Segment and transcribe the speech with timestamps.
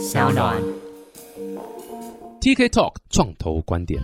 [0.00, 0.79] 小暖。
[2.40, 4.00] TK Talk 创投观点。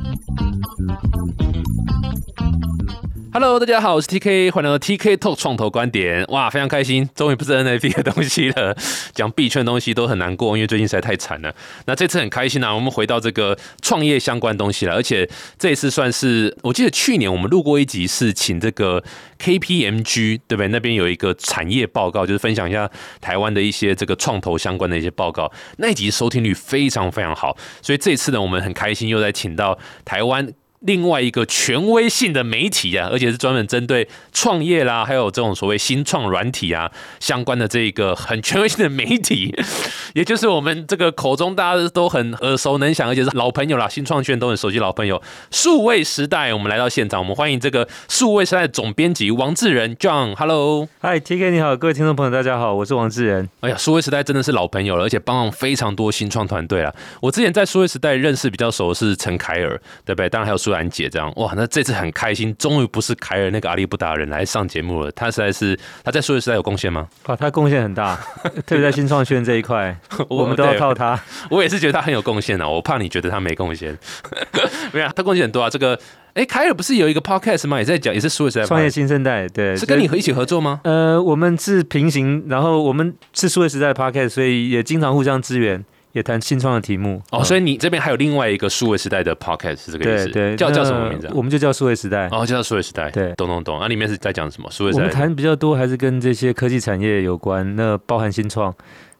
[3.32, 6.24] Hello，大家好，我是 TK，欢迎来到 TK Talk 创投观点。
[6.28, 8.74] 哇，非常开心，终于不是 NFT 的东西了。
[9.12, 11.54] 讲币圈东西都很难过，因为最近实在太惨了。
[11.84, 15.28] 那这次很开心啊，我们回到这个创业相关东西了，而且
[15.58, 19.04] 这一次算是，我记得去年我们录过一集，是请这个
[19.38, 20.68] KPMG 对不对？
[20.68, 22.90] 那边有一个产业报告，就是分享一下
[23.20, 25.52] 台湾的一些这个创投相关的一些报告。
[25.76, 30.52] 那一集收听率非常非常好，所以这次是的，我们很开心又在请到台湾。
[30.80, 39.54] 另外一个权威性的媒体啊，而且是专门针对创业啦，还有这种所谓新创软体啊相关的这个很权威性的媒体，
[40.14, 45.20] 也就是我们这个口中大家都很耳熟能详，而且是老朋友啦，新创圈都很熟悉老朋友。
[45.50, 50.88] 数位时代，我们来到现场，我们欢迎这个数位时代总编辑王志仁 John，Hello。
[51.00, 53.48] 嗨，TK 你好，各位听众朋友大家好，我是王志仁。
[53.60, 56.94] 哎呀，数位时代真的是老朋友了，而且帮忙非常多新创团队了。
[57.20, 60.28] 我之前在数位时代认识比较熟的是陈凯尔，对不对？
[60.28, 61.32] 当然还有苏兰姐这样。
[61.36, 65.12] 哇，那这次很开心，终于不是凯尔那个阿里不达人来上节目了。
[65.12, 67.06] 他实在是他在数位时代有贡献吗？
[67.26, 68.16] 哇，他贡献很大，
[68.66, 69.96] 特别在新创圈这一块，
[70.28, 71.16] 我们都要靠他。
[71.50, 73.96] 我也是觉得他很有贡献啊，我怕你觉得他没贡献。
[74.92, 75.70] 没有，他贡献很多啊。
[75.70, 75.96] 这个，
[76.34, 77.78] 哎，凯尔不是有一个 podcast 吗？
[77.78, 80.80] 也在讲，也是数位时代创业新生代，对，是跟你一起合作吗？
[80.82, 85.84] 呃，我们是平行，然后我们是数位时代的 podcast，所以也经常互相支援。
[86.16, 90.28] 也谈新创的题目哦，所以你这边还有另外一个数位时代的 podcast 是这个意思？
[90.30, 91.28] 对，叫叫什么名字？
[91.34, 92.26] 我们就叫数位时代。
[92.32, 93.10] 哦，就叫数位时代。
[93.10, 93.78] 对，懂懂懂。
[93.78, 94.70] 那里面是在讲什么？
[94.70, 95.02] 数位时代。
[95.04, 98.74] 我们谈比较多还是跟这些科技产业有关，那包含新创。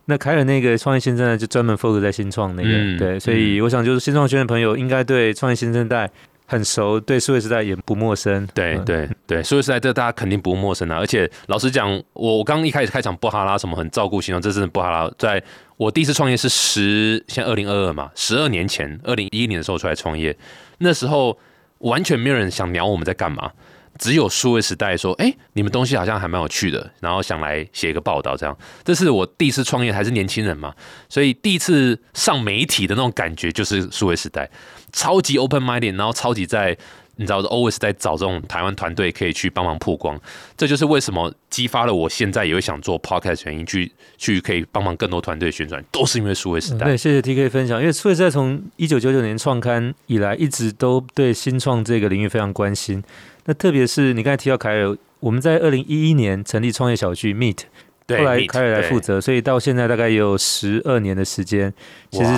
[0.07, 6.11] 那凯尔那个创业新生代就专门 focus 在新创那个，对，所以我想就是新创圈的朋友应该对创业新生代
[6.47, 8.47] 很熟，对数位时代也不陌生。
[8.55, 10.97] 对对对，数位时代这大家肯定不陌生啊。
[10.97, 15.43] 而且老实讲，我我刚一开始开场布哈拉什么很照顾形容，这真的布哈拉在。
[15.77, 20.35] 我第一次创业是十，现在二零二二嘛，十二年前，二零一一年的时候出来创业，
[20.79, 21.39] 那时候
[21.81, 23.51] 完全没有人想鸟我们在干嘛，
[23.99, 30.75] 只有数位时代说，哎，你们东西好像还蛮有趣的，然后想来写一个报道，这样，这是我第一次创业，还是年轻人嘛，
[31.09, 34.51] 所以第一次上媒体的那种感觉就是数位时代，
[34.93, 36.77] 超级 open minded，然后超级在。
[37.19, 40.21] 你知道，always 在找这种台湾团队可以去帮忙曝光，
[40.55, 46.85] 这就是为什么激发了我现在也会想做 podcast 原因，去去可以帮忙更多团队宣传，都是因为数位时代。
[46.85, 53.03] 对，谢谢 TK 分享，因为数位时代从一九九九年创刊以来，一直都对新创这个领域非常关心。
[53.47, 57.63] 那特别是你刚才提到凯尔，我们在二零一一年成立创业小聚 Meet。
[58.09, 61.75] 后来凯尔来负责，所以到现在大概也有十二年的时间。
[62.13, 62.31] 其实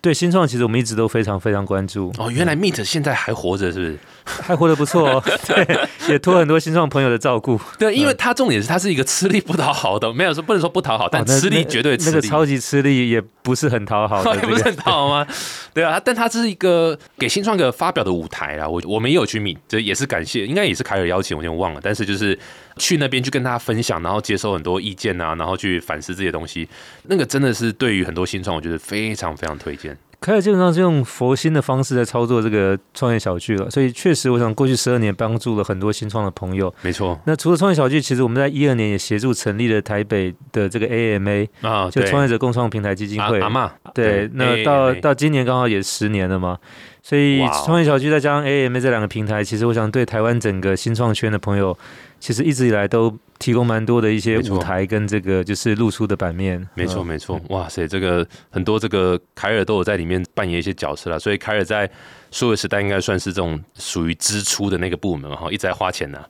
[0.00, 2.10] 对新创，其实我们一直都非常非常关注。
[2.16, 3.98] 哦，原来 Meet 现在还活着，是不是？
[4.42, 5.22] 还活得不错哦。
[5.46, 7.60] 对，也托很多新创朋友的照顾。
[7.78, 15.26] 对，因为他重点是他是一个吃力不讨好的，没有说不能说不讨好，但吃力绝对那个超级吃力，也不是很讨好， 也不是很讨好吗？
[15.72, 18.66] 对啊，但他是一个给新创个发表的舞台啦。
[18.66, 21.80] 我我们也有去 Meet，这也是感谢，应该也是凯尔邀请，我有点忘了。
[21.82, 22.38] 但是就是
[22.76, 26.68] 去那边去跟大家分享，然后接受很多意见啊，然后去反思这些东西，
[27.04, 29.96] 那个真的是对于很多新创，我觉得非常非常推荐。
[30.20, 36.72] 凯尔基本上是用佛心的方式在操作这个创业小聚了，所以确实，我想过去十二年帮助了很多新创的朋友。
[36.82, 37.18] 没错。
[37.24, 43.40] 那除了创业小聚，其实我们在一二年也协助成立了台北的这个 AMA 啊，就创业者共创平台基金会。
[43.40, 43.72] 阿妈。
[43.94, 46.58] 对，那到到今年刚好也十年了嘛，
[47.02, 51.76] 所以创业小聚再加上 AMA 这两个平台，其实我想对台湾整个新创圈的朋友。
[52.18, 56.64] 其实一直以来都提供蛮多的一些舞台跟这个就是露出的版面。
[56.74, 61.90] 没错没错，哇塞，这个很多这个凯尔都有在里面扮演一些角色了，所以凯尔在
[62.30, 66.20] 数位时代应该算是这种属于支出的那个部门哈，一直在花钱呢。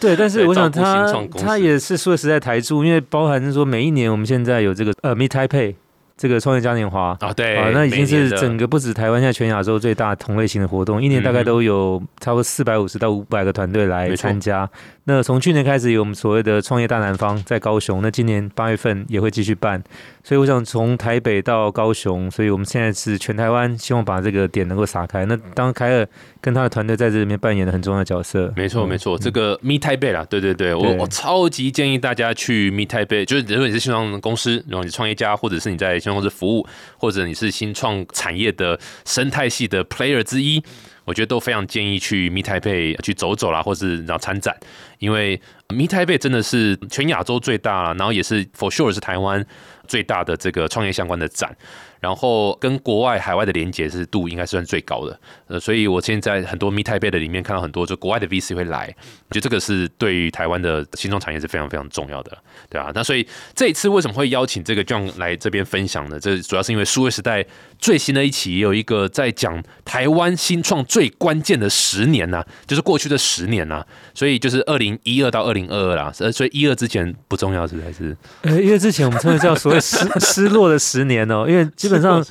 [0.00, 5.74] 对， 但是我想他他也是数位时代台柱，因为包含是说每一年我们现在有这个呃 Meet Taipei。
[6.14, 14.68] 这个创业嘉年华啊，对啊，那已经是整个不止台湾，现在全亚洲最大同类型的活动，一年大概都有差不多四百五十到五百个团队来参加。
[15.04, 19.82] 那从去年开始有我们所谓的创业大南方在高雄，那今年八月份也会继续办。
[20.22, 25.24] 所以我想从台北到高雄，所以我们现在是全台湾，希望把这个点能够撒开。
[25.26, 26.06] 那当凯尔
[26.40, 28.52] 跟他的团队在这里面扮演了很重要的角色。
[28.54, 36.64] 没错，没错，这个 Meet Taipei 啦，对对对，我我超级建议大家去 Meet Taipei，就是如果你是新创公司，然后你是创业家，或者是你在新创公司服务，
[36.96, 40.62] 或者你是新创产业的生态系的 player 之一。
[41.04, 44.56] 我觉得都非常建议去 Meet Taipei 去走走啦，或是然后参展，
[45.02, 49.44] 因为 Me 台北真的是全亚洲最大，然后也是 For Sure 是台湾
[49.88, 51.56] 最大的这个创业相关的展。
[51.98, 58.92] 然后跟国外海外的连接是度应该算最高的，呃，所以我现在很多 Meet Taipei 的里面看到很多就国外的 VC 会来，
[59.32, 62.36] 我觉得这个是对于台湾的新创产业是非常非常重要的，
[62.68, 62.92] 对啊。
[62.94, 66.20] 那所以这一次为什么会邀请这个 John 来这边分享呢？
[66.20, 67.42] 这主要是因为数位时代
[67.78, 73.82] 最新的一期也有一个在讲台湾新创最关键的十年呐，就是过去的十年呐，
[74.12, 78.14] 所以就是二零一二到二零二二啦，呃，所以一二之前不重要是还是？
[78.42, 82.22] 呃，因为之前我们称为叫所谓失 失落的十年哦，因为基本上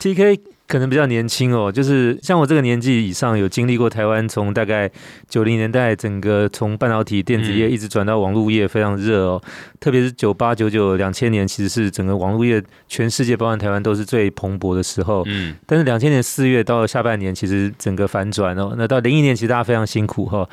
[0.00, 4.88] T K 可能比较年轻哦，就是像我这个年纪以上，有经历过台湾从大概
[5.26, 9.42] 九零年代整个从半导体电子业一直转到网络业非常热哦，
[9.80, 15.24] 特别是九八九九两千年，其实是整个网络业全世界包含台湾都是最蓬勃的时候。
[15.26, 20.46] 嗯，但是两千年四月到下半年，其实整个反转哦，那到零一年其实大家非常辛苦哈。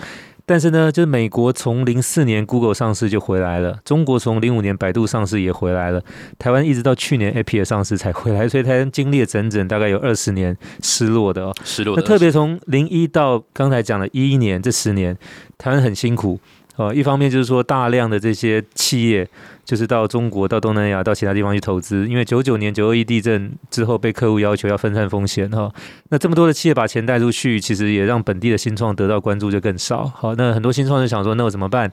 [0.45, 6.01] 但是呢，就是美国从零四年 Google 上市就回来了，中国从零五年百度上市也回来了，
[6.37, 11.95] 台湾一直到去年 App 上市才回来，所以台湾经历了整整大概有二十年失落的哦，失落。
[11.95, 15.17] 那特别从零一到刚才讲的一一年这十年，
[15.57, 16.39] 台湾很辛苦
[16.75, 19.27] 哦，一方面就是说大量的这些企业。
[19.65, 25.69] 就是到中国、到东南亚、到其他地方去投资，因为九九年九二一地震之后被客户要求要分散风险哈。
[26.09, 30.05] 那这么多的企业把钱带出去，其实也让本地的新创得到关注就更少。
[30.05, 31.91] 好，那很多新创就想说，那我怎么办？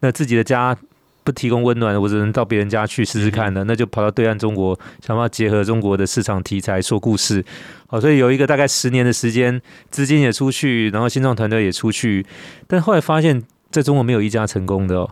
[0.00, 0.76] 那自己的家
[1.24, 3.64] 不提供温暖，我只能到别人家去试试看呢。
[3.66, 7.44] 那就跑到对岸中国，想办法结合中国的市场题材说故事。
[7.88, 9.60] 好，所以有一个大概十年的时间，
[9.90, 12.24] 资金也出去，然后新创团队也出去，
[12.66, 15.10] 但后来发现，在中国没有一家成功的哦。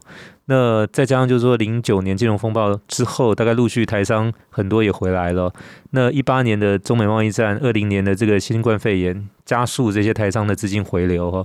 [0.49, 5.53] 那再加上就是说，零九年金融风暴之后，大概陆续台商很多也回来了。
[5.91, 11.45] 那一八年的中美贸易战，二零年的这个新冠肺炎，加速这些台商的资金回流哈。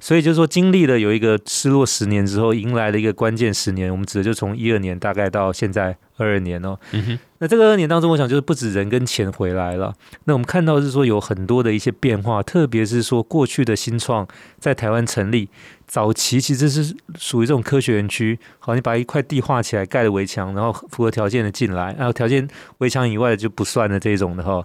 [0.00, 3.88] 所以就是说，经历了有一个失落十年之后，迎来了一个关键十年。
[3.88, 6.78] 我们指的就从一二年大概到现在二二年哦。
[6.92, 7.18] 嗯哼。
[7.38, 9.94] 那这个二年当中，我想就是不止人跟钱回来了。
[10.24, 14.28] 那我们看到是说有很多的一些变化，特别是说过去的新创
[14.58, 15.48] 在台湾成立
[15.86, 18.38] 早期，其实是属于这种科学园区。
[18.58, 22.46] 好，你把一块地画起来，盖了围墙，然后符合条件的进来，然后条件
[22.78, 24.62] 围墙以外的就不算的这种的哈。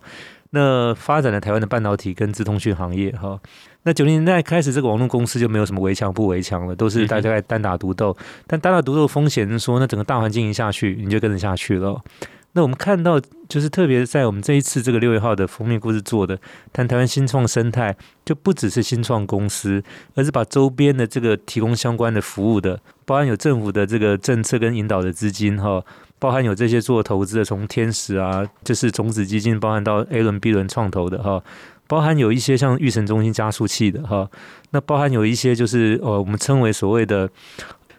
[0.49, 3.39] 那发展了台湾的半导体跟资通讯行业哈。
[3.85, 8.17] 那九零年代开始，这个网络公司就没有什么围墙不围墙了，都是大家在单打独斗。
[8.47, 12.01] 但单打独斗风险是说，那整个大环境一下去，你就跟着下去了。
[12.53, 16.39] 那我们看到，就是特别在我们这一次这个六月号的封面故事做的，
[16.73, 19.83] 谈台湾新创生态，就不只是新创公司，
[20.15, 25.83] 而是把周边的这个提供相关的服务的，包含有政府的这个政策跟引导的资金哈，
[26.17, 31.43] 包含有这些做投资的，从天使啊，就是种子基金，包含到 A 轮、B 轮创投的哈。
[31.87, 34.29] 包含有一些像育成中心加速器的哈，
[34.71, 37.29] 那包含有一些就是呃，我们称为所谓的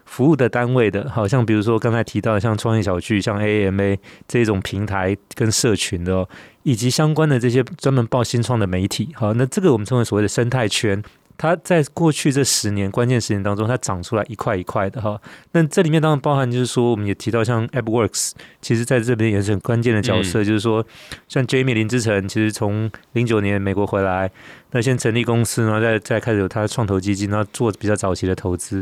[0.05, 3.97] 服务的单位的，好像比如说刚才提到像创业小区、像 AMA
[4.27, 6.27] 这种平台跟社群的，
[6.63, 11.01] 以及相关的这些专门报新创的媒体，好，那这个我们称为所谓的生态圈。
[11.37, 15.21] 它在过去这十年关键十年当中，它长出来一块一块的哈。
[15.51, 18.31] 那这里面当然包含就是说，我们也提到像 AppWorks，
[18.61, 20.43] 其实在这边也是很关键的角色。
[20.43, 20.85] 就是说，
[21.27, 24.31] 像 Jamie 林志成，其实从零九年美国回来，
[24.71, 28.81] 那先成立公司，然后再再开始有他的创投基金，然后做比较早期的投资。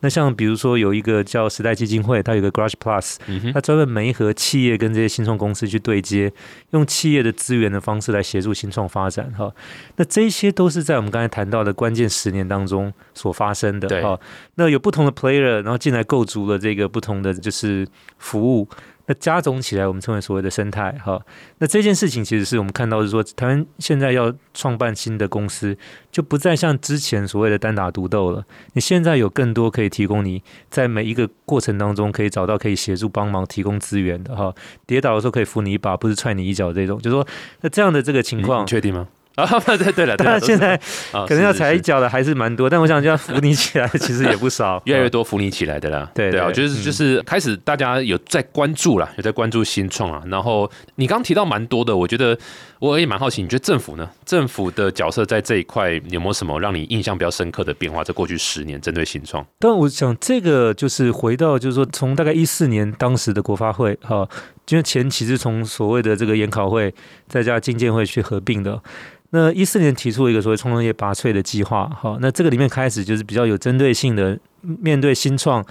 [0.00, 3.16] 那像比如说有一个叫时代基金会，它有个 Garage Plus，
[3.52, 6.32] 它专门媒合企业跟这些新创公司去对接，
[6.70, 9.52] 用企业的资源的方式来协助新创发展哈。
[9.96, 14.20] 那这些都是在我们刚才谈到的关键十年当中所发生的哈。
[14.56, 17.86] 那有不同的 player，然后进来构筑了这个不同的就是
[18.18, 18.68] 服务。
[19.06, 21.20] 那加总起来，我们称为所谓的生态哈。
[21.58, 25.76] 那这件事情其实是我们看到是说，台湾现在要创办新的公司，
[26.10, 28.44] 就不再像之前所谓的单打独斗了。
[28.72, 34.52] 你现在有更多可以提供你在每一个过程当中可以找到可以协助帮忙提供资源的哈。
[34.86, 36.98] 跌倒的时候可以扶你一把，不是踹你一脚这种。
[37.00, 37.26] 就说
[37.60, 39.08] 那这样的这个情况，确定吗？
[39.44, 40.80] 啊，对对了，当然现在
[41.28, 46.10] 可能要踩一脚的还是蛮多，但我想就要扶你起来，其实也不少， 越来越多扶你起来的啦。
[46.14, 50.22] 对对啊，我觉得就是开始大家有在关注啦，有在关注新创啊。
[50.26, 52.36] 然后你刚提到蛮多的，我觉得
[52.78, 54.08] 我也蛮好奇，你觉得政府呢？
[54.24, 58.02] 政府的角色在这一块有没有什么让你印象比较深刻的变化？
[58.02, 64.26] 在过去十年，针对新创，但我想这个就是回到，就是说从大概一四年当时的国发会哈，
[64.68, 66.94] 因为前期是从所谓的这个研考会
[67.28, 68.80] 再加进建会去合并的。
[69.30, 75.64] 那一四年提出一个所谓创业拔萃的计划，哈，那这个里面开始就是比较有针对性的面对新创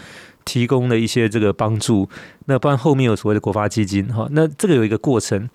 [0.44, 2.08] 提供的一些这个帮助，
[2.46, 5.50] 那不然后面有所谓的国发基金，哈，那这个有一个过程。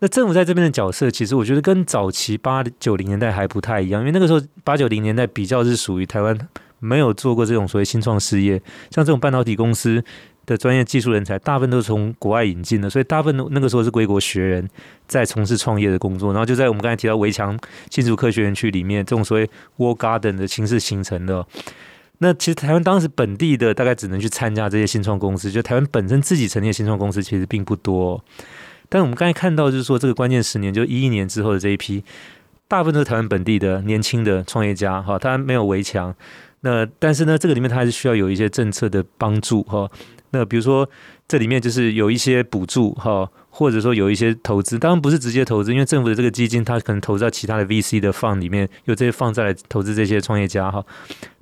[0.00, 6.36] 那政府在这边的角色，其实我觉得跟早期八九零年代还不太一样，因为那个时候八九零年代比较是属于台湾
[6.80, 10.04] 没有做过这种所谓新创事业，像这种半导体公司
[10.46, 14.68] 的专业技术人才，大部分都是从国外引进的，所以大部分那个时候是归国学人
[15.06, 17.58] 在从事创业的工作，然后就在我们刚才提到围墙
[17.90, 19.48] 新竹科学园区里面，这种所谓
[19.78, 21.46] Wall Garden 的形式形成的。
[22.18, 28.22] 那其实台湾当时本地的大概只能去参加这些新创公司，就台湾本身自己成立的新创公司其实并不多。
[28.88, 32.04] 但我们刚才看到，就是说这个关键十年，就一一年之后的这一批，
[32.68, 36.14] 大部分都是台湾本地的年轻的创业家，哈，他没有围墙。
[36.60, 39.90] 那但是呢，这个里面他还是需要有一些政策的帮助，哈。
[40.34, 40.88] 那比如说
[41.28, 50.84] 这里面就是有一些补助，哈，或者说有一些投资，当然不是直接投资，因为政府的这个基金它可能投资到其他的 VC 的放里面，有这些放在投资这些创业家，哈。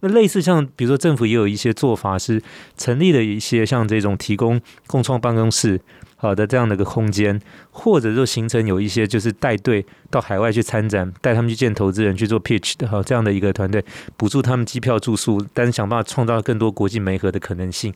[0.00, 2.42] 那类似像比如说政府也有一些做法是
[2.76, 5.80] 成立了一些像这种提供共创办公室。
[6.16, 7.40] 好的，这样的一个空间，
[7.72, 13.84] 或者就形成有一些就是带队到海外去参展，带他们去见投资人去做 pitch 的哈，这样的一个团队，
[14.16, 17.92] 补助他们机票住宿，但是想办法创造更多国际媒合的可能性。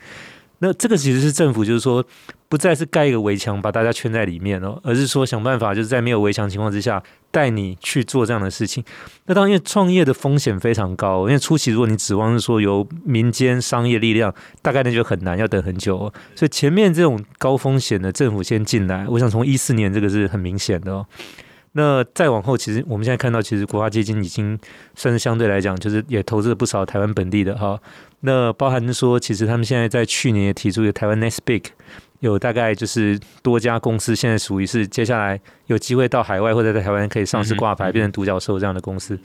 [0.58, 2.04] 那这个其实是政府，就是说
[2.48, 7.02] 不再是盖一个围墙把大家圈在里面哦，而是说想办法就是在没有围墙情况之下。
[7.32, 8.82] 带你去做这样的事情，
[9.26, 16.10] 那当然，因为创业的风险非常高，因为初期如果你指望是说由民间商业力量，大概那就很难，要等很久。
[16.34, 21.06] 所以前面这种高风险的政府先进来，我想从一四年这个是很明显的哦。
[21.76, 24.58] 那再往后，其实我们现在看到，其实国华基金已经
[24.94, 27.78] 算是相对来讲，就是也投资了不少台湾本地的哈。
[28.20, 31.64] 那包含说，其实他们现在在去年也提出一个台湾 Next Big。
[32.20, 39.20] 有大概就是多家公司，现在属于是接下来有机会到海外或者在台湾可以上市挂牌，变成独角兽这样的公司。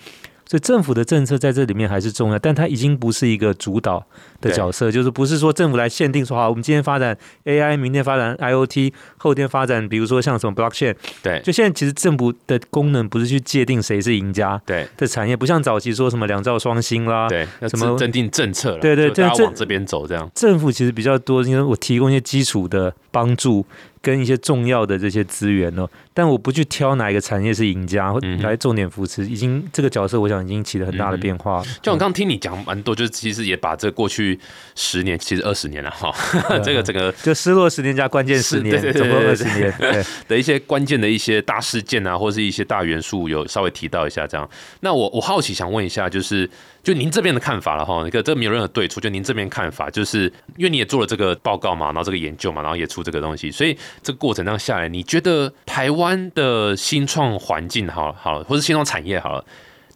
[0.52, 4.06] 所以政府的政策在这里面还是重要，但它已经不是一个主导
[4.42, 10.94] 的角色，就是不是说政府来限定说好，我们今天发展 AI，明天发展 IOT，后天发展，比如说像什么 Blockchain，
[11.24, 20.30] 对，就现在其实政府的功能不是去界定谁是赢家，对的产业，不像早期说什么两兆双星啦，对，什么制定政策了，对对，大家往这边走这样。
[20.36, 23.66] 政府其实比较多，因为我提供一些基础的帮助。
[24.02, 31.62] 跟一些重要的这些资源哦，但我不去挑哪一个产业是赢家，或来重点扶持，已经这个角色，我想已经起了很大的变化。
[31.82, 34.40] 就我刚刚听你讲蛮多，就是其实也把这过去
[34.76, 36.12] 十年，其实二十年了哈，
[36.66, 39.72] 这个整个就失落十年加关键十年，总共二十年
[40.28, 44.50] 的一些关键的一些大事件啊，或者是一些大元素，有稍微提到一下这样。
[44.80, 46.50] 那我我好奇想问一下，就是。
[46.84, 50.24] 就您这边的看法了哈，一个这没有任何对错，就您这边看法，就是
[50.58, 59.46] 因为你也做了这个报告嘛，然后这个研究嘛，然后也出这个东西，所以这个过程上下来，你觉得台湾的新创环境好了好，或是新创产业好了，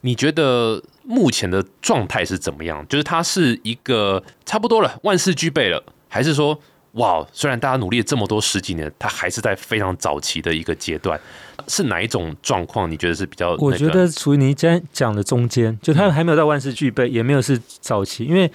[0.02, 2.86] 你觉得目前的状态是怎么样？
[2.88, 6.60] 就是它是一个差不多了，万事俱备了，还是说？
[6.96, 11.20] 哇，虽然大家努力了这么多十几年，它还是在非常早期的一个阶段，
[11.68, 12.90] 是哪一种状况？
[12.90, 13.56] 你觉得是比较？
[13.60, 18.50] 我觉得处于你今天讲的中间，就它还没有到万事俱备，也没有是早期，因为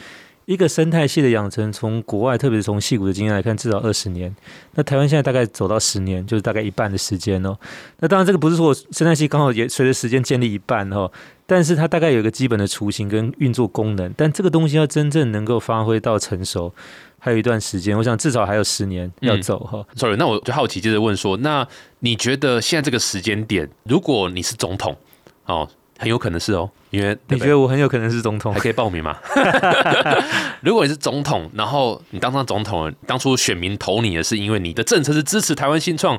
[0.46, 4.34] 一个生态系的养成，从国外，特别是从戏骨的经验来看，至少二十年。
[4.74, 7.54] 那台湾现在大概走到十年，就是大概一半的时间哦。
[7.98, 11.12] 那当然，这个不是说生态系刚好也随着时间建立一半哦，
[11.46, 16.74] 但是它大概有一个基本的雏形跟运作功能，但这个东西要真正能够发挥到成熟。
[17.22, 19.86] 还有一段时间，我想至少还有十年要走哈。
[19.94, 24.96] Sorry，那我就好奇，接着问说，那你觉得现在这个时间点，如果你是总统，
[25.44, 29.18] 哦，很有可能是哦，因为你觉得我很有可能是总统，还可以报名吗？
[30.62, 36.18] 如果你是总统，然后你当上总统，当初选民投你的是因为你的政策是支持台湾新创，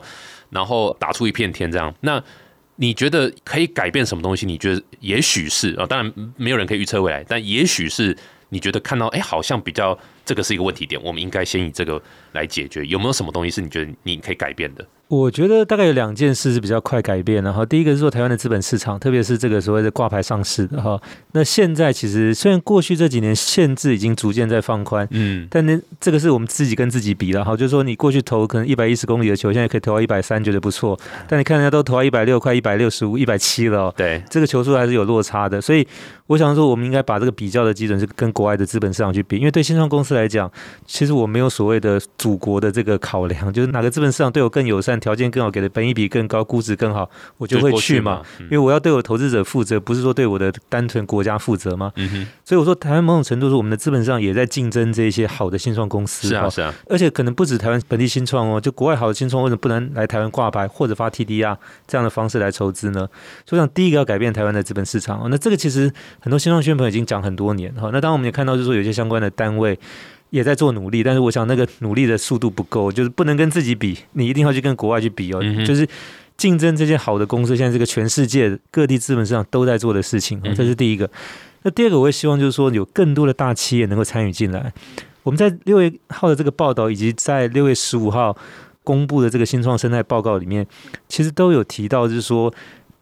[0.51, 2.23] 然后打出一片天这样，那
[2.75, 4.45] 你觉得可以改变什么东西？
[4.45, 8.15] 你觉得也许是啊，当然没有人可以预测未来，但也许是
[8.49, 9.97] 你觉得看到，哎，好像比较。
[10.31, 12.85] 这个是一个问题点，我们应该先以这个来解决。
[12.85, 14.87] 有没有什么东西是你觉得你可以改变的？
[15.09, 17.65] 我觉得大概有两件事是比较快改变的哈。
[17.65, 20.97] 第一个是说台湾的资本市场，特别是这个所谓的挂牌上市的哈。
[21.33, 27.57] 那现在其实虽然过去这几年限制已经逐渐在放宽，嗯，但呢这个是我们自己跟自己比了哈。
[27.57, 30.97] 就是说你过去投可能一百一十公里的球，现在可以投到一百三，觉得不错。
[31.27, 35.59] 但你看人家都投到一百六，快一百六十五、一百七了，对，这个球速还是有落差的。
[35.59, 35.85] 所以
[36.27, 40.51] 我想说，我们应该把这个比较的基准是跟国外的资本市场去比，因为对新创公司来讲。
[40.85, 48.21] 其实我没有所谓的祖国的这个考量， 就是哪个资本市场对我更友善，条件更好，给的本益比更高，估值更好，我就会去嘛。
[48.39, 51.91] 因为我要对我投资者负责，不是说对我的单纯国家负责吗？
[51.95, 52.27] 嗯哼。
[52.43, 56.27] 所以我说，台湾某种程度是我们的资本上也在竞争这些好的新创公司。
[56.27, 56.73] 是啊，是啊。
[56.89, 61.55] 而且可能不止台湾本地新创哦，就国外好的新创为什么不能来台湾挂牌或者发 TDR
[61.87, 63.07] 这样的方式来筹资呢？
[63.45, 65.27] 所以想第一个要改变台湾的资本市场哦。
[65.29, 67.89] 那这个其实很多新创圈朋友已经讲很多年哈。
[67.93, 69.79] 那当然我们也看到，就是说有些相关的单位。
[70.31, 75.87] 也在做努力，但是我想那个努力的速度不够，就是不能跟自己比，你一定要去跟国外去比哦，就是
[76.35, 77.55] 竞争这些好的公司。
[77.55, 81.07] 现在这个全世界各地资本市场都在做的事情，这是第一个。
[81.63, 84.73] 那第二个，我也希望就是说有更多的大企业能够参与进来。
[85.23, 88.35] 我们在六月号的这个报道，以及在六月十五号
[88.83, 90.65] 公布的这个新创生态报告里面，
[91.07, 92.53] 其实都有提到，就是说。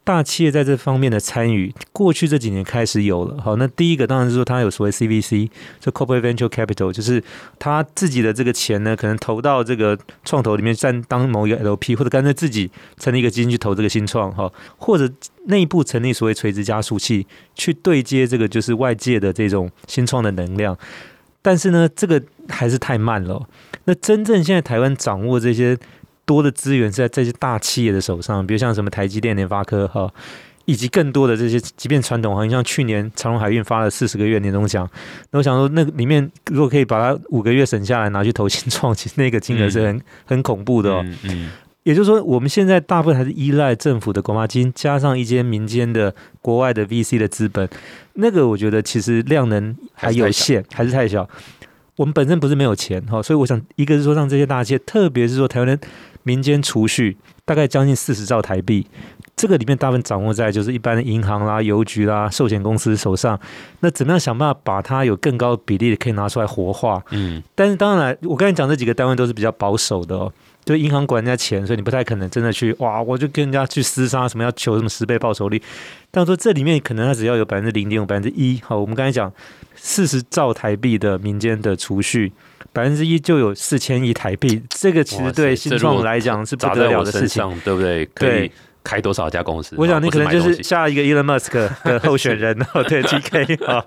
[0.04, 3.40] 大企业在这方面的参与，过去这几年开始有了。
[3.40, 7.24] 好，那第一个当然是说，它有所谓 CVC，就 Corporate Venture Capital，就是
[7.60, 15.08] 他自己的这个钱呢，可能投到这个创投里面，占当某一个 LP，或者干脆自己成立一个基金去投这个新创，哈，或者
[15.46, 20.76] 内部成立所谓垂直加速器，去对接这个就是外界的这种新创的能量。
[21.42, 23.48] 但是呢，这个还是太慢了。
[23.86, 25.78] 那真正现在台湾掌握这些。
[26.30, 30.08] 多的资源是在这些大企业的手上，比如像什么台积电、联发科哈，
[30.66, 34.88] 以及更多的这些，即便传统行业，像去年长荣海运发了四十个月年终奖，
[35.32, 41.04] 那我想说，那里面如果可以把它五个月省下来拿去投新创，其实那个金额是很很恐怖的哦。
[41.24, 41.50] 嗯，
[41.82, 47.68] 也就是说，我们现在大部分还是依赖政府的国发金，加上一些民间的国外的 VC 的资本，
[48.14, 51.28] 那个我觉得其实量能还有限，还是太小。
[51.96, 55.80] 我们本身不是没有钱哈，所以我想，一个是说让这些大企业，特别是说台湾的。
[56.24, 58.86] 民间储蓄大概将近四十兆台币，
[59.36, 63.40] 这个里面大部分掌握在就是一般的银行啦、邮局啦、寿险公司手上。
[63.80, 67.02] 那怎么样想办法把它有更高的比例可以拿出来活化？
[67.12, 70.32] 嗯，但是当然，我刚才讲这几个单位都是比较保守的哦，
[70.66, 75.62] 就银行管人家钱，所以你不太可能真的去哇，我就跟人家去厮杀，什么要求什么十倍报酬率。
[76.12, 78.60] 但说这里面可能它只要有百分之零点五、百分之一。
[78.64, 79.32] 好，我们刚才讲
[79.76, 82.32] 四十兆台币的民间的储蓄。
[82.74, 88.06] 百分之一就有四千亿台币，这个其实对新创来讲是不得了的事情，对不对？
[88.14, 88.52] 可以
[88.84, 89.76] 开多少家公司？
[89.78, 93.84] 我想你可能就是下一个 Elon Musk 的候选人 哦，对 TK 啊。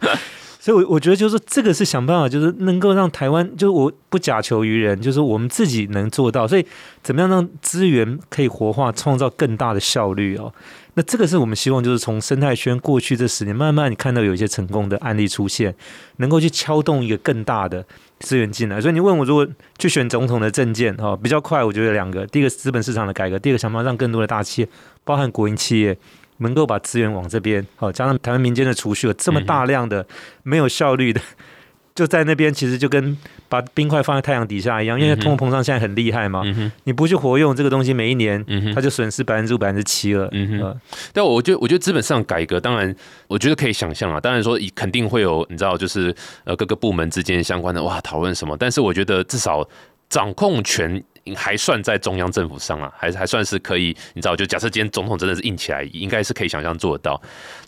[0.61, 6.47] 所以，我我觉得就是这个是想办法，就是能够让台湾，就是我不假求于人，就是我们自己能做到。
[6.47, 6.65] 所以，
[7.03, 10.55] 怎么样让资源可以活化，创造更大的效率哦？
[10.95, 15.75] 那这个是我们希望，就是从生态圈过去这十年，慢慢你看到有一些成功的案例出现，
[16.17, 17.85] 能够去敲动一个更大的
[18.21, 18.81] 资源进来。
[18.81, 19.47] 所以，你问我如果
[19.79, 24.69] 去选总统的证件哈，比较快，我觉得两个：第一个资本市场的改革，第二个想办法让更多的大企业，
[25.05, 25.97] 包含国营企业。
[26.39, 30.05] 能够把资源往这边，好，加上台湾民间的储蓄有这么大量的
[30.43, 31.21] 没有效率的，
[31.95, 33.17] 就在那边，其实就跟
[33.52, 36.42] 把冰块放在太阳底下一样，因为通货膨胀现在很厉害嘛，
[36.85, 38.42] 你不去活用这个东西，每一年
[38.75, 40.26] 它就损失百分之五、百分之七了。
[40.32, 40.80] 嗯哼，
[41.12, 42.97] 但我觉得，我觉得资本市场改革，当然，
[43.28, 49.69] 我觉得可以想象啊，当然说肯定会有，你知道，就是呃各个部门之间相关的哇讨论什么，但是我觉得至少
[50.08, 51.04] 掌控权。
[51.37, 57.21] 还算在中央政府上啊，还是还算是可以，你知道，就假设今天总统真的是硬起来，应该是可以想象做得到。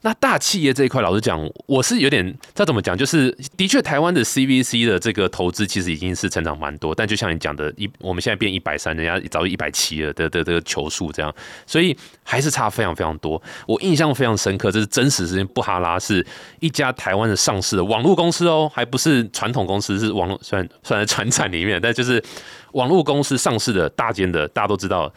[0.02, 2.96] 那大企业这一块，老实讲，我是有点，这怎么讲？
[2.96, 11.34] 就是的确，台湾的 CVC 的这个投资其实已经是成长蛮多，但就像你讲的，一我们现在变一百三，人家早就一百七了的的的球数这样，
[11.66, 13.40] 所以还是差非常非常多。
[13.68, 16.26] 我印象非常深刻，这是真实事件，布哈拉是
[16.58, 22.20] 一家台湾的上市的网络公司哦，还不是传统公司，是网络算算在传产里面，但就是。
[22.74, 25.08] 网络公司上市的大间的，大家都知道。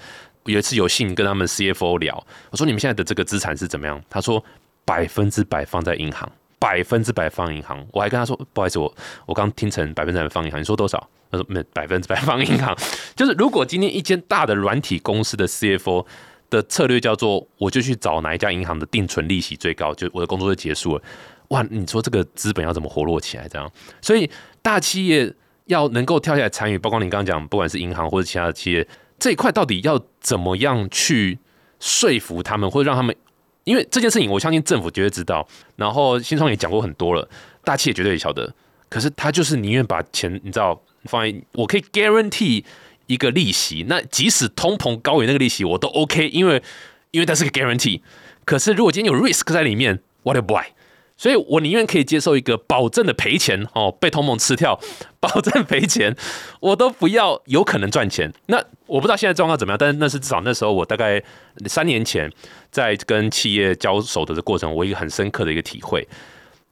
[0.46, 4.00] 有一次有幸跟他们 CFO 聊，我说你们现在的这个资产是怎么样？
[4.08, 4.46] 他说
[4.86, 7.84] 百分之百放在银行，百分之百放银行。
[7.91, 11.10] 我还跟他说不好意思，我我刚听成百分之百放银行，你说多少？
[11.32, 12.78] 他说没百分之百放银行。
[13.17, 16.06] 就是如果今天一间大的软体公司的 CFO
[16.49, 21.03] 的策略叫做，我就去找哪一家银行的定存利息最高，就我的工作就结束了。
[21.49, 23.47] 哇，你说这个资本要怎么活络起来？
[23.47, 24.29] 这样，所以
[24.62, 25.33] 大企业。
[25.67, 28.88] 要能够跳下来参与，包括你刚刚讲，不管是银行或者其他的企业
[29.19, 31.38] 这一块，到底要怎么样去
[31.77, 33.13] 说服他们，或者让他们？
[33.65, 37.29] 因为这件事情，我相信政府绝对知道，然后新创也讲过很多了，
[37.65, 38.55] 大企业绝对也晓得。
[38.88, 42.63] 可是他就是宁愿把钱，你知道，放在我可以 guarantee
[43.08, 46.62] 一个利息，那即使通膨高于那个利息，我都 OK，因为
[47.12, 48.02] 因为它是个 guarantee。
[48.46, 50.63] 可是如果今天有 risk 在里面，what a boy！
[51.20, 54.80] 所以我宁愿可以接受一个保证的赔钱哦，被通膨吃掉，
[55.20, 56.15] 保证赔钱，
[56.60, 58.32] 我都不要有可能赚钱。
[58.46, 61.22] 那我不知道现在状况怎么样，但是那是至少那时候我大概
[61.65, 62.32] 三年前
[62.70, 66.08] 在跟企业交手的这过程，我一个很深刻的一个体会。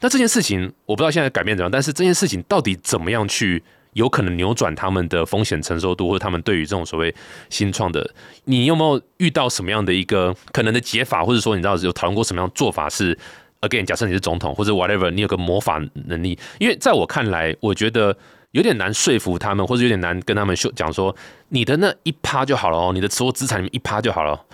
[0.01, 3.63] 那这件事情我不知道现在改变怎么样，但是这件事情到底怎么样去
[3.95, 7.13] 有可能扭转他们的风险承受度，或者他们对于这种所谓
[7.49, 13.17] 新创的，你有没有遇到什么样的一个可能的解法，或者说你知道有讨论过什么样做法是
[13.61, 18.15] ？Again，假设你是总统或者 whatever，你有个魔法能力，因为在我看来，我觉得
[18.51, 21.15] 有点难说服他们，或者有点难跟他们说讲说，
[21.49, 24.45] 你的那一趴就好了哦，你的所有资产里面一趴就好了。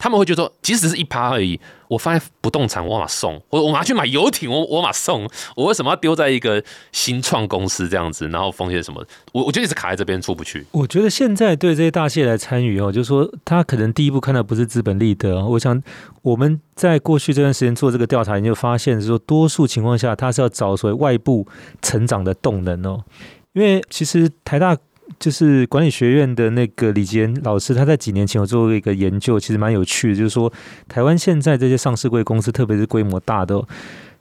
[0.00, 9.04] 他们会觉得说，即使是一趴而已，我放在不动产我马送，我我拿去买游艇我我马送，我为什么要丢在一个新创公司这样子，然后风险什么？
[9.32, 10.66] 我我就一直卡在这边出不去。
[10.70, 15.80] 我觉得现在对这些大蟹来参与哦，就是说他可能第一步看到不是资本利得，我想
[16.22, 21.46] 我们在过去这段时间做这个调查研究发现，是说多数情况下他是要找所谓外部
[21.82, 23.04] 成长的动能哦，
[23.52, 24.74] 因为其实台大。
[25.18, 30.14] 就是管理学院的那个李杰老师，他在几年前有做过一个研究，其实蛮有趣的。
[30.14, 30.50] 就是说，
[30.88, 33.62] 台湾现在这些上市贵公司，特别是规模大的，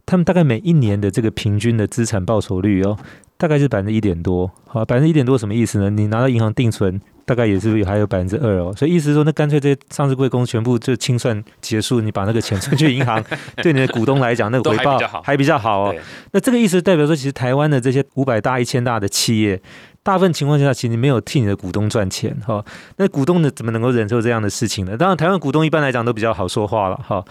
[0.06, 2.97] 他们大概每一年的这个平均的资产报酬率哦，
[3.38, 4.52] 大概是百分之一点多。
[4.65, 5.89] 好，百分之一点多什么意思呢？
[5.89, 8.73] 你拿到银行定存，大概也是还有百分之二哦。
[8.75, 13.23] 所以意思是说，那干脆这些上市贵公司全部就清算结束，你把那个钱存去银行，
[13.63, 15.95] 对你的股东来讲，那个回报还比较好哦。
[16.32, 19.62] 那这个意思代表说，其实台湾的这些五百大、一千大的企业。
[20.01, 22.63] 大部分情况下，其实没有替你的股东赚钱哈。
[22.97, 24.97] 那股东呢，怎么能够忍受这样的事情呢？
[24.97, 27.23] 当然，台湾股东一般来讲都比较好说话了哈。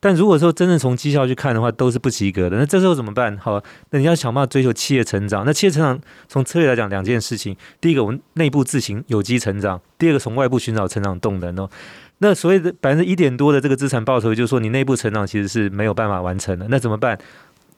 [0.00, 2.56] 但如果说真正从绩效去看的话，都是不及格的。
[2.58, 3.36] 那这时候怎么办？
[3.38, 5.44] 好，那你要想办法追求企业成长。
[5.46, 11.70] 那企业成长从策略来讲，两件事情：第一个，我们内部自行有机成长；第二个，从外部寻找成长动能哦。
[12.18, 16.66] 那所谓的百分之一点多的这个资产报酬，就是说你内部成长其实是没有办法完成的。
[16.68, 17.18] 那怎么办？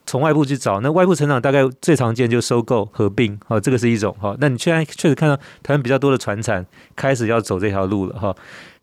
[0.07, 4.35] 从外部去找，那外部成长大概最常见就收购合并，哈，这个是一种哈。
[4.39, 6.65] 那你现在确实看到台湾比较多的船产
[6.95, 8.33] 开始要走这条路了哈。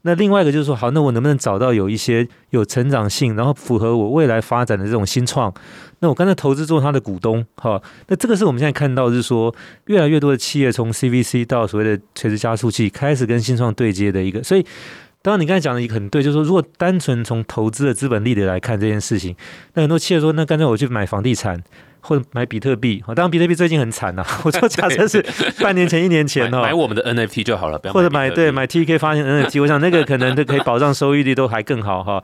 [0.03, 5.51] 那另外一个就是说，好，那我能不能找到有一些有成长性，然后符合我未来发展的这种新创？
[6.01, 9.55] 那我刚才投资做它的股东，哈，那这个是我们现在看到是说，
[9.87, 14.65] 越来越多的企业从 CVC 到所谓的垂直加速器开始跟新创对接的一个，所以。
[15.25, 19.35] 当然，你刚才讲的也很对，就是说，如果单纯从投资的资本利得来看这件事情，
[19.73, 21.59] 那很多企业说，那干脆我去买房地产
[22.01, 23.03] 或者买比特币。
[23.07, 24.23] 当然，比特币最近很惨呐。
[24.45, 25.25] 我说，假设是
[25.63, 32.23] 半年前、一年前哦，买我们的 NFT 就好了，或者买对买 TK 发行 NFT，我想那个可能都可以保障收益率都还更好哈。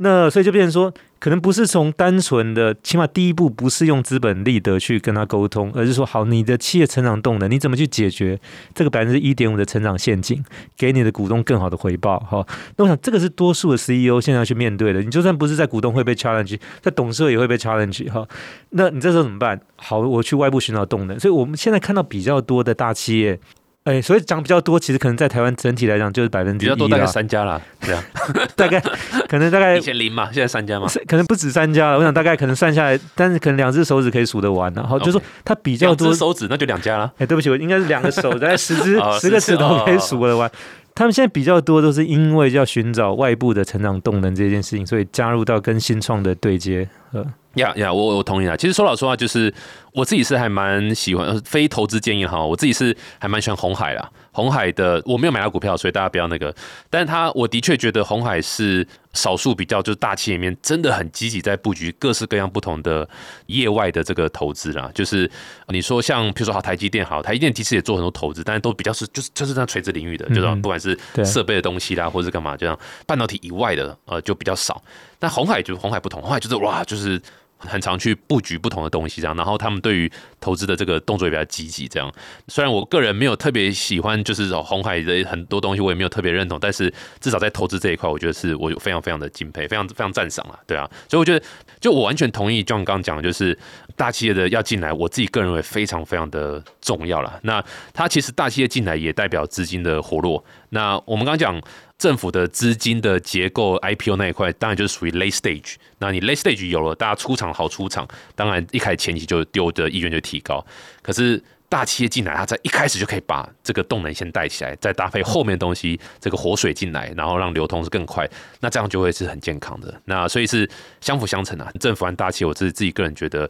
[0.00, 0.92] 那所以就变成说。
[1.20, 8.40] 可能不是从单纯的，起码第一步不是用资本利得去跟他沟通，而是说好，你的企业成长动能，你怎么去解决
[8.74, 10.42] 这个百分之一点五的成长陷阱，
[10.78, 12.18] 给你的股东更好的回报？
[12.20, 15.02] 哈，那我想这个是多数的 CEO 现在要去面对的。
[15.02, 18.10] 你就算不是在股东会被 challenge，在董事会也会被 challenge。
[18.10, 18.26] 哈，
[18.70, 19.60] 那你这时候怎么办？
[19.76, 21.20] 好，我去外部寻找动能。
[21.20, 23.38] 所以我们现在看到比较多的大企业。
[23.84, 28.04] 哎，所以讲比较多，其实可能在台湾整体来讲就是百分之比较多，大概三家了，对啊
[28.54, 28.78] 大概
[29.26, 31.96] 可能大概以前零嘛，现在三家嘛，可能不止三家了。
[31.98, 37.10] 我想大概可能算下来，但是可能两只手指可以数得完然后，就是说它比较多手指，那就两家了。
[37.16, 40.50] 哎，对不起，我应该是两个手， 大概十只十个指头可以数得完。
[40.94, 46.86] 他们现在比较多都是因为要寻找外部的成长动能这件事情，所以加入到跟新创的对接。
[47.12, 48.56] 呃，呀呀，我我同意啊。
[48.56, 49.52] 其实说老实话，就是
[49.92, 54.10] 我自己是还蛮喜欢非投资建议哈，我自己是还蛮喜欢红海啦。
[54.32, 56.54] 红海的我没有买到股票，所以大家不要那个。
[56.88, 63.06] 但是他我的确觉得红海是少数比较就是大企业里面真的很积极在布局各式各样不同的
[63.46, 64.88] 业外的这个投资啦。
[64.94, 65.28] 就是
[65.66, 74.80] 你说像比如说好台积电好，台积电其实也做很多投资，但是都比较是就是就是在垂直领域的，就是不管是设备的东西啦，或者是干嘛，就像半导体以外的呃就比较少。
[75.20, 77.22] 但红海就是红海不同，红海就是哇就是。
[77.62, 82.10] 很常去布局不同的东西，这样，然后他们对于投资的这个动作也比较积极，这样。
[82.48, 90.88] 虽然我个人没有特别喜欢，就是红海的很多东西，我也没有特别认同，但是至少在投资这一块，我觉得是我非常非常的敬佩，非常非常赞赏了，对啊。
[91.06, 91.44] 所以我觉得，
[91.78, 93.58] 就我完全同意，就像刚刚讲的，就是
[93.94, 97.38] 大企业的要进来，我自己个人认为非常非常的重要了。
[97.42, 100.42] 那它其实大企业进来也代表资金的活络。
[100.70, 101.60] 那我们刚讲。
[102.00, 105.74] 政府的资金的结构，IPO 那一块当然就是属于 late stage。
[105.98, 110.64] 那你 late stage 有了，大家出场好出场，当然一开始前期就丢的意愿就提高。
[111.02, 118.28] 可是大企业进来，它在一开始就可以把这个动能先带起来，再搭配后面东西，这个活水进来，然后让流通是更快，
[118.60, 119.98] 那这样就会是很健康的。
[120.04, 120.68] 那所以是
[121.00, 121.72] 相辅相成啊。
[121.80, 123.48] 政府和大企业，我自己自己个人觉得。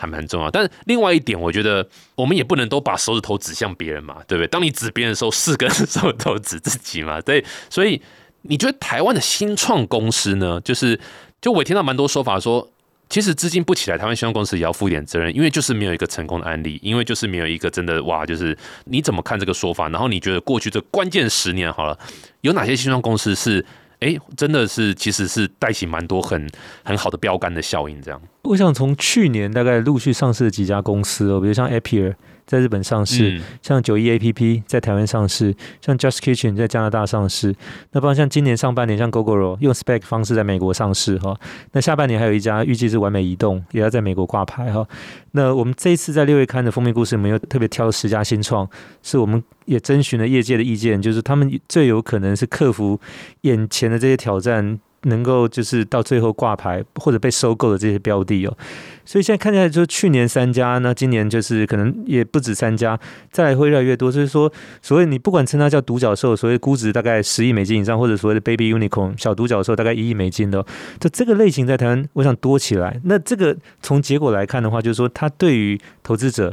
[0.00, 4.46] 还蛮重要，但是另外一点，我觉得我们也不能都把手指头指向别人嘛，对不对？
[4.46, 7.44] 当你指别人的时候，四根手指头指自己嘛，对。
[7.68, 8.00] 所以
[8.42, 10.60] 你觉得台湾的新创公司呢？
[10.60, 11.00] 就是，
[11.40, 12.70] 就我听到蛮多说法说，
[13.08, 19.88] 其实资金不起来，台湾新创公司也要负一点责任，因为就是没有一个成功的案例，因为就是没有一个真的哇，就是你怎么看这个说法？
[19.88, 21.98] 然后你觉得过去这关键十年好了，
[22.42, 23.64] 有哪些新创公司是？
[24.00, 26.48] 哎，真的是，其实是带起蛮多很
[26.84, 28.00] 很好的标杆的效应。
[28.00, 32.14] 这样，我想从去年大概陆续上市的几家公司哦，比如像 Appier，
[32.48, 37.54] 在日本上市，嗯像九一 A P P 在台湾上市，像 Just Kitchen 在加拿大上市，
[37.92, 41.38] 那包括像今年上半年像 GoGoRo 用 Spec 方式在美国上市哈，
[41.72, 44.86] 那下半年还有一家预计是完美移动也要在美国挂牌哈。
[45.32, 48.66] 那我们这一次在六月刊的封面故事，我们又特别挑了十家新创，
[49.02, 52.98] 是我们也征询了业界的意见，就是他们最有可能是克服
[53.42, 54.80] 眼前的这些挑战。
[55.02, 58.56] 能够就是到最后挂牌或者被收购的这些标的哦，
[59.04, 62.98] 所以现在看起来就是去年三家，那今年就是可能也不止三家，
[63.30, 64.10] 再来会越来越多。
[64.10, 70.64] 所以说，所谓你不管称它叫独角兽，所谓估值大概十亿美金以上，或者所谓的 baby unicorn 小独角兽大概一亿美金的，
[70.98, 73.00] 就这个类型在台湾，我想多起来。
[73.04, 76.52] 那这个从结果来看的话，就是说它对于投资者。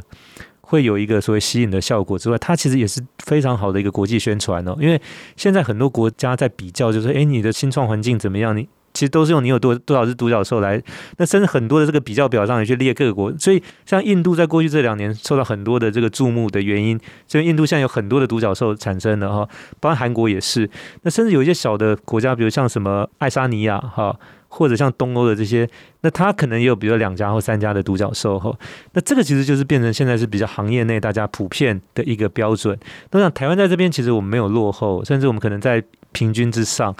[0.68, 4.76] 会有一个所谓吸引的效果之外，它其实也是非常好的一个国际宣传哦。
[4.80, 5.00] 因为
[5.36, 8.56] 现在很多国家在比较，就是诶，你的新创环境怎么样？
[8.56, 10.82] 你其实都是用你有多多少只独角兽来，
[11.18, 13.32] 那甚至很多的这个比较表上也去列各国。
[13.38, 16.98] 所以像印度在过去这两年受到很多的这个注目的原因，
[17.28, 19.48] 所以印度现在有很多的独角兽产生了哈，
[19.78, 20.68] 包括韩国也是。
[21.02, 24.18] 那甚至有一些小的国家，比如像什么爱沙尼亚哈。
[24.56, 25.68] 或者像东欧的这些，
[26.00, 28.56] 那它可能也有比如两家或三家的独角兽哈，
[28.92, 32.78] 那这个其实就是变成现在是比较行业内大家普遍的一个标准。
[33.10, 36.96] 那像台湾在这边，其实我们没有落后，甚至我们可能在平均之上。